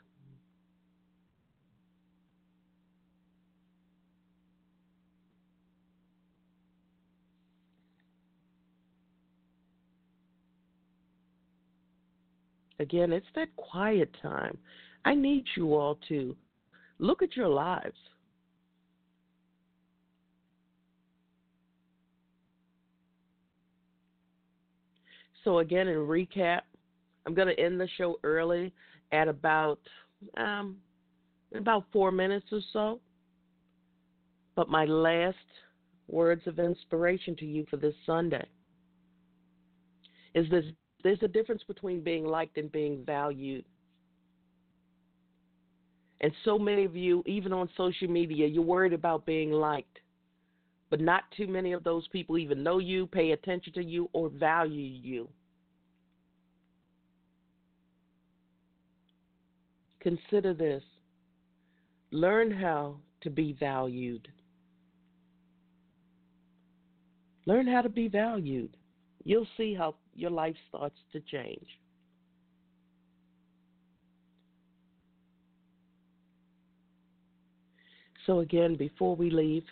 [12.79, 14.57] Again, it's that quiet time.
[15.05, 16.35] I need you all to
[16.99, 17.97] look at your lives.
[25.43, 26.61] So again, in recap,
[27.25, 28.73] I'm going to end the show early
[29.11, 29.79] at about
[30.35, 30.77] um,
[31.55, 32.99] about four minutes or so.
[34.55, 35.37] But my last
[36.07, 38.45] words of inspiration to you for this Sunday.
[40.35, 40.65] Is this
[41.07, 43.63] there's a difference between being liked and being valued.
[46.19, 49.99] And so many of you, even on social media, you're worried about being liked.
[50.89, 54.27] But not too many of those people even know you, pay attention to you, or
[54.29, 55.29] value you.
[60.01, 60.83] Consider this
[62.11, 64.27] learn how to be valued.
[67.45, 68.75] Learn how to be valued.
[69.23, 71.67] You'll see how your life starts to change.
[78.25, 79.63] So, again, before we leave,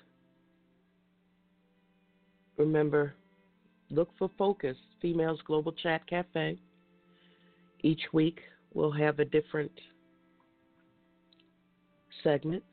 [2.58, 3.14] remember
[3.90, 6.58] look for Focus, Females Global Chat Cafe.
[7.82, 8.40] Each week
[8.74, 9.72] we'll have a different
[12.24, 12.64] segment,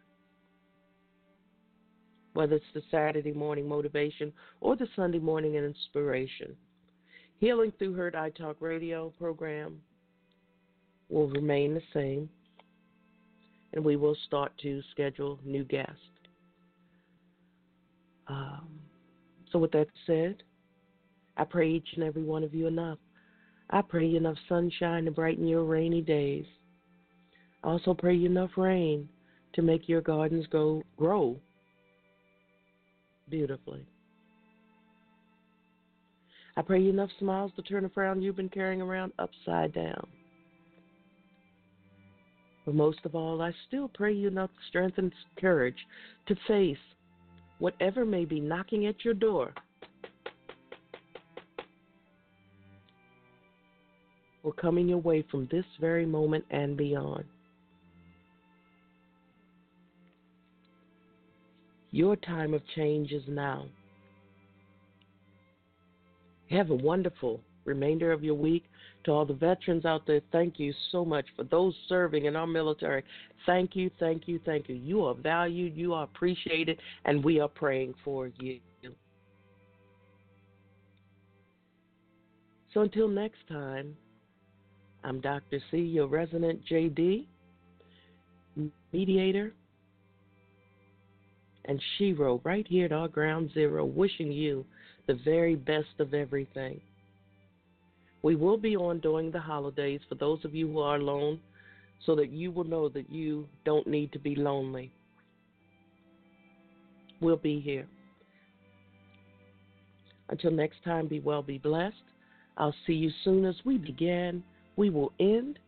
[2.35, 6.55] whether it's the Saturday morning motivation or the Sunday morning inspiration.
[7.43, 9.80] Healing Through Hurt iTalk radio program
[11.09, 12.30] will remain the same,
[13.72, 15.97] and we will start to schedule new guests.
[18.28, 18.68] Um,
[19.51, 20.45] so, with that said,
[21.36, 22.99] I pray each and every one of you enough.
[23.70, 26.47] I pray you enough sunshine to brighten your rainy days.
[27.64, 29.09] I also pray you enough rain
[29.55, 31.40] to make your gardens go grow
[33.28, 33.84] beautifully.
[36.57, 40.07] I pray you enough smiles to turn a frown you've been carrying around upside down.
[42.65, 45.87] But most of all, I still pray you enough strength and courage
[46.29, 46.77] to face
[47.59, 49.53] whatever may be knocking at your door.
[54.43, 57.25] Or coming your way from this very moment and beyond.
[61.93, 63.67] Your time of change is now.
[66.53, 68.65] Have a wonderful remainder of your week.
[69.05, 71.25] To all the veterans out there, thank you so much.
[71.35, 73.03] For those serving in our military,
[73.47, 74.77] thank you, thank you, thank you.
[74.77, 78.61] You are valued, you are appreciated, and we are praying for you.
[82.73, 83.97] So until next time,
[85.05, 85.59] I'm Dr.
[85.71, 87.27] C, your resident JD,
[88.93, 89.53] mediator,
[91.65, 94.65] and Shero right here at our ground zero, wishing you
[95.07, 96.81] the very best of everything.
[98.23, 101.41] We will be on during the holidays for those of you who are alone
[102.07, 104.93] so that you will know that you don't need to be lonely.
[107.21, 107.87] We'll be here.
[110.29, 111.97] Until next time, be well, be blessed.
[112.57, 114.43] I'll see you soon as we begin.
[114.77, 115.59] We will end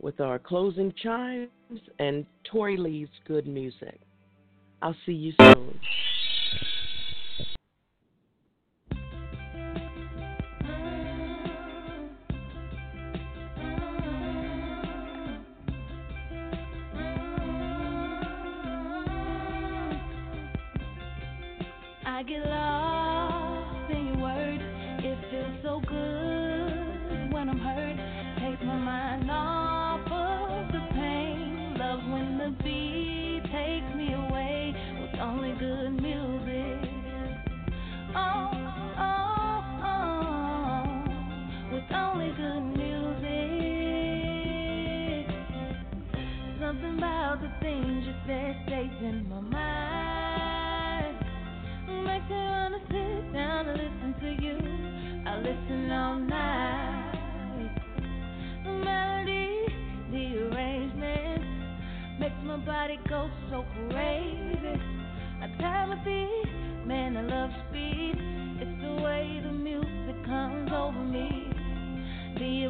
[0.00, 1.48] with our closing chimes
[1.98, 4.00] and Tori Lee's good music.
[4.82, 5.78] I'll see you soon.
[22.22, 22.81] I get lost.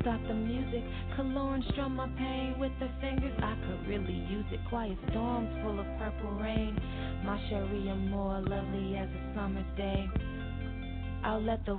[0.00, 0.82] stop the music.
[1.16, 3.32] Kalorn strum my pain with the fingers.
[3.42, 4.60] I could really use it.
[4.68, 6.78] Quiet storms full of purple rain.
[7.24, 10.08] My Cherie Amour lovely as a summer day.
[11.22, 11.74] I'll let the